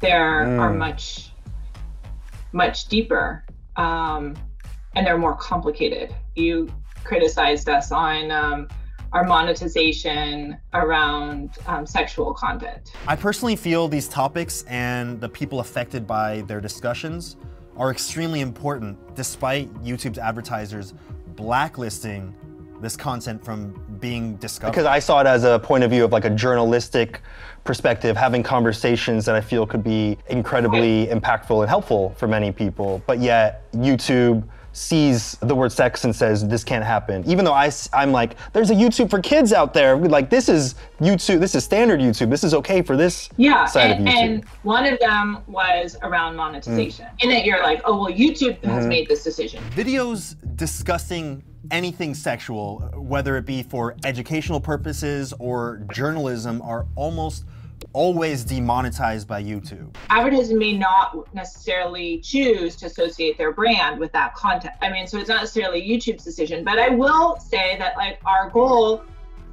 there 0.00 0.42
are 0.60 0.70
Mm. 0.70 0.78
much, 0.78 1.32
much 2.52 2.86
deeper, 2.88 3.44
um, 3.76 4.34
and 4.94 5.06
they're 5.06 5.18
more 5.18 5.36
complicated. 5.36 6.14
You 6.34 6.68
criticized 7.04 7.68
us 7.68 7.92
on 7.92 8.30
um, 8.30 8.68
our 9.12 9.24
monetization 9.24 10.56
around 10.72 11.50
um, 11.66 11.86
sexual 11.86 12.34
content. 12.34 12.92
I 13.06 13.14
personally 13.16 13.54
feel 13.56 13.86
these 13.88 14.08
topics 14.08 14.64
and 14.68 15.20
the 15.20 15.28
people 15.28 15.60
affected 15.60 16.06
by 16.06 16.40
their 16.42 16.60
discussions 16.60 17.36
are 17.76 17.90
extremely 17.90 18.40
important 18.40 18.98
despite 19.14 19.72
YouTube's 19.82 20.18
advertisers 20.18 20.94
blacklisting 21.36 22.34
this 22.80 22.96
content 22.96 23.44
from 23.44 23.72
being 24.00 24.36
discovered. 24.36 24.72
Because 24.72 24.86
I 24.86 24.98
saw 24.98 25.20
it 25.20 25.26
as 25.26 25.44
a 25.44 25.58
point 25.58 25.84
of 25.84 25.90
view 25.90 26.04
of 26.04 26.12
like 26.12 26.24
a 26.24 26.30
journalistic 26.30 27.22
perspective, 27.64 28.16
having 28.16 28.42
conversations 28.42 29.24
that 29.24 29.34
I 29.34 29.40
feel 29.40 29.66
could 29.66 29.82
be 29.82 30.18
incredibly 30.28 31.06
impactful 31.06 31.60
and 31.60 31.68
helpful 31.68 32.14
for 32.16 32.28
many 32.28 32.52
people. 32.52 33.02
But 33.06 33.20
yet, 33.20 33.70
YouTube 33.72 34.44
sees 34.74 35.36
the 35.40 35.54
word 35.54 35.70
sex 35.72 36.04
and 36.04 36.14
says 36.14 36.46
this 36.46 36.64
can't 36.64 36.84
happen. 36.84 37.24
Even 37.26 37.44
though 37.44 37.52
I, 37.52 37.70
I'm 37.92 38.12
like, 38.12 38.36
there's 38.52 38.70
a 38.70 38.74
YouTube 38.74 39.08
for 39.08 39.20
kids 39.20 39.52
out 39.52 39.72
there. 39.72 39.96
Like 39.96 40.28
this 40.28 40.48
is 40.48 40.74
YouTube. 41.00 41.40
This 41.40 41.54
is 41.54 41.64
standard 41.64 42.00
YouTube. 42.00 42.28
This 42.28 42.44
is 42.44 42.52
okay 42.54 42.82
for 42.82 42.96
this 42.96 43.28
Yeah, 43.36 43.66
side 43.66 43.92
and, 43.92 44.08
of 44.08 44.14
YouTube. 44.14 44.18
and 44.18 44.44
one 44.62 44.84
of 44.84 44.98
them 44.98 45.38
was 45.46 45.96
around 46.02 46.34
monetization. 46.36 47.06
Mm. 47.06 47.22
And 47.22 47.30
that 47.30 47.44
you're 47.44 47.62
like, 47.62 47.82
oh, 47.84 48.02
well, 48.02 48.12
YouTube 48.12 48.62
has 48.64 48.80
mm-hmm. 48.80 48.88
made 48.88 49.08
this 49.08 49.22
decision. 49.22 49.62
videos 49.70 50.34
discussing 50.56 51.42
anything 51.70 52.12
sexual, 52.12 52.80
whether 52.96 53.36
it 53.36 53.46
be 53.46 53.62
for 53.62 53.96
educational 54.04 54.60
purposes 54.60 55.32
or 55.38 55.86
journalism, 55.92 56.60
are 56.62 56.86
almost 56.96 57.44
always 57.94 58.44
demonetized 58.44 59.26
by 59.26 59.42
YouTube. 59.42 59.94
Advertisers 60.10 60.52
may 60.52 60.76
not 60.76 61.32
necessarily 61.32 62.18
choose 62.18 62.76
to 62.76 62.86
associate 62.86 63.38
their 63.38 63.52
brand 63.52 63.98
with 63.98 64.12
that 64.12 64.34
content. 64.34 64.74
I 64.82 64.90
mean, 64.90 65.06
so 65.06 65.18
it's 65.18 65.28
not 65.28 65.40
necessarily 65.40 65.80
YouTube's 65.80 66.24
decision, 66.24 66.64
but 66.64 66.78
I 66.78 66.90
will 66.90 67.38
say 67.38 67.78
that 67.78 67.96
like 67.96 68.20
our 68.26 68.50
goal 68.50 69.02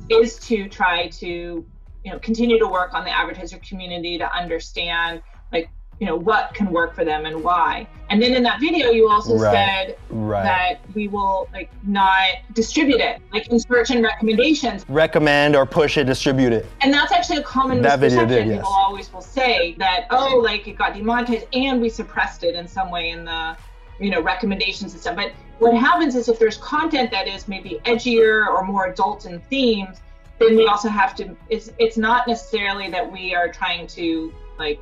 is 0.09 0.37
to 0.39 0.67
try 0.67 1.07
to, 1.07 1.27
you 1.27 2.11
know, 2.11 2.19
continue 2.19 2.59
to 2.59 2.67
work 2.67 2.93
on 2.93 3.05
the 3.05 3.11
advertiser 3.11 3.59
community 3.59 4.17
to 4.17 4.29
understand 4.35 5.21
like, 5.53 5.69
you 6.01 6.07
know, 6.07 6.15
what 6.15 6.51
can 6.55 6.71
work 6.71 6.95
for 6.95 7.05
them 7.05 7.27
and 7.27 7.43
why. 7.43 7.87
And 8.09 8.19
then 8.19 8.33
in 8.33 8.41
that 8.41 8.59
video, 8.59 8.89
you 8.89 9.07
also 9.07 9.37
Right. 9.37 9.53
said 9.53 9.97
right. 10.09 10.43
that 10.43 10.79
we 10.95 11.07
will 11.07 11.47
like 11.53 11.69
not 11.83 12.39
distribute 12.53 12.99
it, 12.99 13.21
like 13.31 13.47
in 13.49 13.59
search 13.59 13.91
and 13.91 14.03
recommendations. 14.03 14.83
Recommend 14.89 15.55
or 15.55 15.67
push 15.67 15.99
it, 15.99 16.05
distribute 16.05 16.53
it. 16.53 16.65
And 16.81 16.91
that's 16.91 17.11
actually 17.11 17.37
a 17.37 17.43
common 17.43 17.83
That 17.83 17.99
video 17.99 18.25
misperception. 18.25 18.27
did, 18.29 18.47
yes. 18.47 18.57
People 18.57 18.73
always 18.73 19.13
will 19.13 19.21
say 19.21 19.75
that, 19.77 20.07
oh, 20.09 20.37
like 20.43 20.67
it 20.67 20.75
got 20.75 20.95
demonetized 20.95 21.45
and 21.53 21.79
we 21.79 21.87
suppressed 21.87 22.43
it 22.43 22.55
in 22.55 22.67
some 22.67 22.89
way 22.89 23.11
in 23.11 23.23
the, 23.23 23.55
you 23.99 24.09
know, 24.09 24.21
recommendations 24.21 24.93
and 24.93 25.01
stuff. 25.01 25.15
But 25.15 25.33
what 25.59 25.75
happens 25.75 26.15
is 26.15 26.27
if 26.29 26.39
there's 26.39 26.57
content 26.57 27.11
that 27.11 27.27
is 27.27 27.47
maybe 27.47 27.79
edgier 27.85 28.47
or 28.47 28.63
more 28.63 28.87
adult 28.87 29.27
in 29.27 29.39
themes, 29.51 30.01
then 30.39 30.55
we 30.55 30.65
also 30.65 30.89
have 30.89 31.13
to. 31.17 31.37
It's 31.49 31.71
it's 31.77 31.97
not 31.97 32.27
necessarily 32.27 32.89
that 32.89 33.09
we 33.11 33.35
are 33.35 33.47
trying 33.49 33.85
to 33.85 34.33
like, 34.57 34.79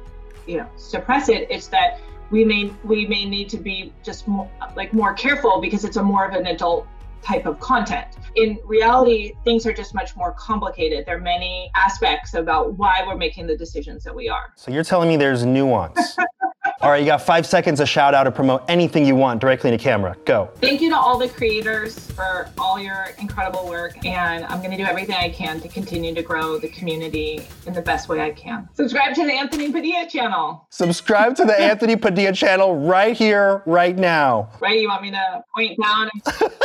you 0.49 0.57
know, 0.57 0.67
suppress 0.75 1.29
it. 1.29 1.47
It's 1.51 1.67
that 1.67 1.99
we 2.31 2.43
may 2.43 2.73
we 2.83 3.05
may 3.05 3.25
need 3.25 3.49
to 3.49 3.57
be 3.57 3.93
just 4.03 4.27
more 4.27 4.49
like 4.75 4.93
more 4.93 5.13
careful 5.13 5.62
because 5.62 5.85
it's 5.85 5.97
a 5.97 6.03
more 6.03 6.25
of 6.25 6.33
an 6.33 6.47
adult 6.47 6.88
type 7.21 7.45
of 7.45 7.59
content. 7.59 8.07
In 8.35 8.57
reality, 8.65 9.33
things 9.43 9.65
are 9.65 9.73
just 9.73 9.93
much 9.93 10.15
more 10.15 10.33
complicated. 10.39 11.05
There 11.05 11.17
are 11.17 11.21
many 11.21 11.69
aspects 11.75 12.33
about 12.33 12.73
why 12.73 13.03
we're 13.05 13.17
making 13.17 13.45
the 13.45 13.57
decisions 13.57 14.03
that 14.05 14.15
we 14.15 14.29
are. 14.29 14.53
So 14.55 14.71
you're 14.71 14.83
telling 14.83 15.09
me 15.09 15.17
there's 15.17 15.45
nuance. 15.45 16.17
All 16.81 16.89
right, 16.89 17.01
you 17.01 17.05
got 17.05 17.21
five 17.21 17.45
seconds 17.45 17.79
to 17.79 17.85
shout 17.85 18.13
out 18.13 18.25
or 18.25 18.31
promote 18.31 18.63
anything 18.69 19.05
you 19.05 19.13
want 19.13 19.41
directly 19.41 19.69
into 19.69 19.83
camera. 19.83 20.15
Go. 20.23 20.49
Thank 20.61 20.79
you 20.79 20.89
to 20.91 20.95
all 20.97 21.17
the 21.17 21.27
creators 21.27 22.09
for 22.11 22.49
all 22.57 22.79
your 22.79 23.07
incredible 23.19 23.67
work, 23.67 24.05
and 24.05 24.45
I'm 24.45 24.59
going 24.59 24.71
to 24.71 24.77
do 24.77 24.85
everything 24.85 25.15
I 25.15 25.27
can 25.27 25.59
to 25.59 25.67
continue 25.67 26.15
to 26.15 26.23
grow 26.23 26.57
the 26.57 26.69
community 26.69 27.45
in 27.67 27.73
the 27.73 27.81
best 27.81 28.07
way 28.07 28.21
I 28.21 28.31
can. 28.31 28.69
Subscribe 28.75 29.13
to 29.15 29.25
the 29.25 29.33
Anthony 29.33 29.73
Padilla 29.73 30.07
channel, 30.09 30.67
Subscribe 30.69 31.35
to 31.35 31.43
the 31.43 31.59
Anthony 31.59 31.97
Padilla 31.97 32.31
channel 32.31 32.77
right 32.77 33.15
here, 33.15 33.61
right 33.65 33.97
now. 33.97 34.49
right? 34.61 34.79
You 34.79 34.87
want 34.87 35.01
me 35.01 35.11
to 35.11 35.43
point 35.53 35.77
down? 35.81 36.09
And- 36.13 36.51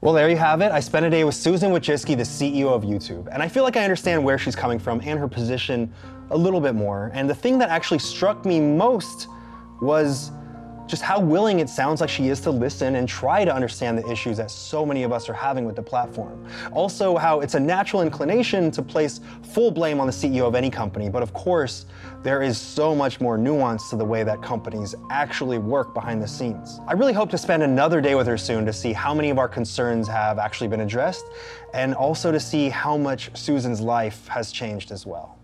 Well, 0.00 0.14
there 0.14 0.30
you 0.30 0.36
have 0.36 0.60
it. 0.60 0.70
I 0.70 0.78
spent 0.80 1.04
a 1.04 1.10
day 1.10 1.24
with 1.24 1.34
Susan 1.34 1.70
Wojcicki, 1.72 2.16
the 2.16 2.22
CEO 2.22 2.68
of 2.68 2.82
YouTube, 2.82 3.28
and 3.32 3.42
I 3.42 3.48
feel 3.48 3.64
like 3.64 3.76
I 3.76 3.82
understand 3.82 4.22
where 4.22 4.38
she's 4.38 4.54
coming 4.54 4.78
from 4.78 5.00
and 5.00 5.18
her 5.18 5.26
position 5.26 5.92
a 6.30 6.36
little 6.36 6.60
bit 6.60 6.74
more. 6.74 7.10
And 7.14 7.28
the 7.28 7.34
thing 7.34 7.58
that 7.58 7.68
actually 7.68 7.98
struck 7.98 8.44
me 8.44 8.60
most 8.60 9.28
was 9.80 10.30
just 10.86 11.02
how 11.02 11.18
willing 11.18 11.58
it 11.58 11.68
sounds 11.68 12.00
like 12.00 12.08
she 12.08 12.28
is 12.28 12.40
to 12.40 12.50
listen 12.50 12.96
and 12.96 13.08
try 13.08 13.44
to 13.44 13.52
understand 13.52 13.98
the 13.98 14.08
issues 14.08 14.36
that 14.36 14.50
so 14.50 14.86
many 14.86 15.02
of 15.02 15.12
us 15.12 15.28
are 15.28 15.34
having 15.34 15.64
with 15.64 15.74
the 15.74 15.82
platform. 15.82 16.46
Also, 16.72 17.16
how 17.16 17.40
it's 17.40 17.54
a 17.54 17.60
natural 17.60 18.02
inclination 18.02 18.70
to 18.70 18.82
place 18.82 19.20
full 19.42 19.70
blame 19.70 20.00
on 20.00 20.06
the 20.06 20.12
CEO 20.12 20.46
of 20.46 20.54
any 20.54 20.70
company, 20.70 21.08
but 21.08 21.22
of 21.22 21.32
course, 21.32 21.86
there 22.22 22.42
is 22.42 22.58
so 22.58 22.94
much 22.94 23.20
more 23.20 23.36
nuance 23.36 23.90
to 23.90 23.96
the 23.96 24.04
way 24.04 24.22
that 24.22 24.42
companies 24.42 24.94
actually 25.10 25.58
work 25.58 25.92
behind 25.92 26.22
the 26.22 26.28
scenes. 26.28 26.80
I 26.86 26.92
really 26.92 27.12
hope 27.12 27.30
to 27.30 27.38
spend 27.38 27.62
another 27.62 28.00
day 28.00 28.14
with 28.14 28.26
her 28.26 28.38
soon 28.38 28.64
to 28.66 28.72
see 28.72 28.92
how 28.92 29.14
many 29.14 29.30
of 29.30 29.38
our 29.38 29.48
concerns 29.48 30.08
have 30.08 30.38
actually 30.38 30.68
been 30.68 30.80
addressed 30.80 31.24
and 31.74 31.94
also 31.94 32.30
to 32.32 32.40
see 32.40 32.68
how 32.68 32.96
much 32.96 33.36
Susan's 33.36 33.80
life 33.80 34.26
has 34.28 34.52
changed 34.52 34.92
as 34.92 35.04
well. 35.04 35.36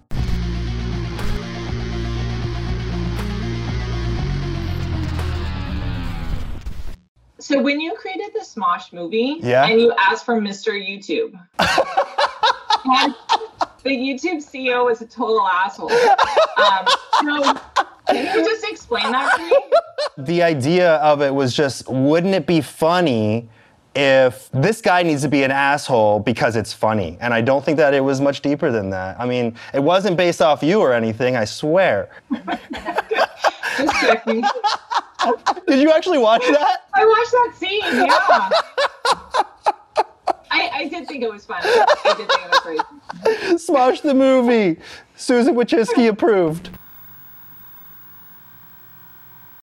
So 7.53 7.63
when 7.63 7.81
you 7.81 7.95
created 7.95 8.31
the 8.35 8.41
Smosh 8.41 8.93
movie, 8.93 9.37
Yeah. 9.41 9.67
and 9.67 9.81
you 9.81 9.93
asked 9.99 10.25
for 10.25 10.41
Mr. 10.41 10.73
YouTube, 10.73 11.33
and 12.85 13.15
the 13.83 13.91
YouTube 13.91 14.39
CEO 14.45 14.85
was 14.85 15.01
a 15.03 15.07
total 15.07 15.47
asshole. 15.47 15.91
Um, 15.93 16.87
so 17.25 17.61
can 18.09 18.37
you 18.39 18.45
just 18.45 18.65
explain 18.69 19.11
that 19.13 19.37
to 19.37 19.43
me? 19.43 19.59
the 20.19 20.43
idea 20.43 20.97
of 20.97 21.23
it 21.23 21.35
was 21.35 21.55
just 21.55 21.89
wouldn't 21.89 22.35
it 22.35 22.47
be 22.47 22.61
funny 22.61 23.49
if 23.95 24.51
this 24.53 24.81
guy 24.83 25.03
needs 25.03 25.23
to 25.23 25.29
be 25.29 25.43
an 25.43 25.51
asshole 25.51 26.19
because 26.21 26.55
it's 26.57 26.73
funny 26.73 27.17
and 27.21 27.33
i 27.33 27.41
don't 27.41 27.65
think 27.65 27.77
that 27.79 27.95
it 27.95 28.01
was 28.01 28.21
much 28.21 28.43
deeper 28.43 28.71
than 28.71 28.91
that 28.91 29.19
i 29.19 29.25
mean 29.27 29.55
it 29.73 29.83
wasn't 29.83 30.15
based 30.17 30.43
off 30.43 30.63
you 30.63 30.81
or 30.81 30.93
anything 30.93 31.35
i 31.37 31.45
swear 31.47 32.11
Just 33.77 34.01
checking. 34.01 34.41
did 35.67 35.81
you 35.81 35.93
actually 35.93 36.19
watch 36.19 36.43
that 36.43 36.79
I 36.95 37.05
watched 37.07 37.31
that 37.31 37.53
scene. 37.57 37.81
Yeah. 38.07 38.51
I, 40.51 40.71
I 40.75 40.89
did 40.89 41.09
think 41.09 41.23
it 41.23 41.31
was 41.31 41.45
funny. 41.47 41.67
I 41.67 42.15
did 42.17 42.29
think 42.29 42.41
it 42.45 42.51
was 42.51 42.61
great. 42.61 42.81
smosh 43.59 44.03
the 44.03 44.15
movie 44.15 44.81
susan 45.17 45.55
wojcicki 45.55 46.09
approved 46.09 46.71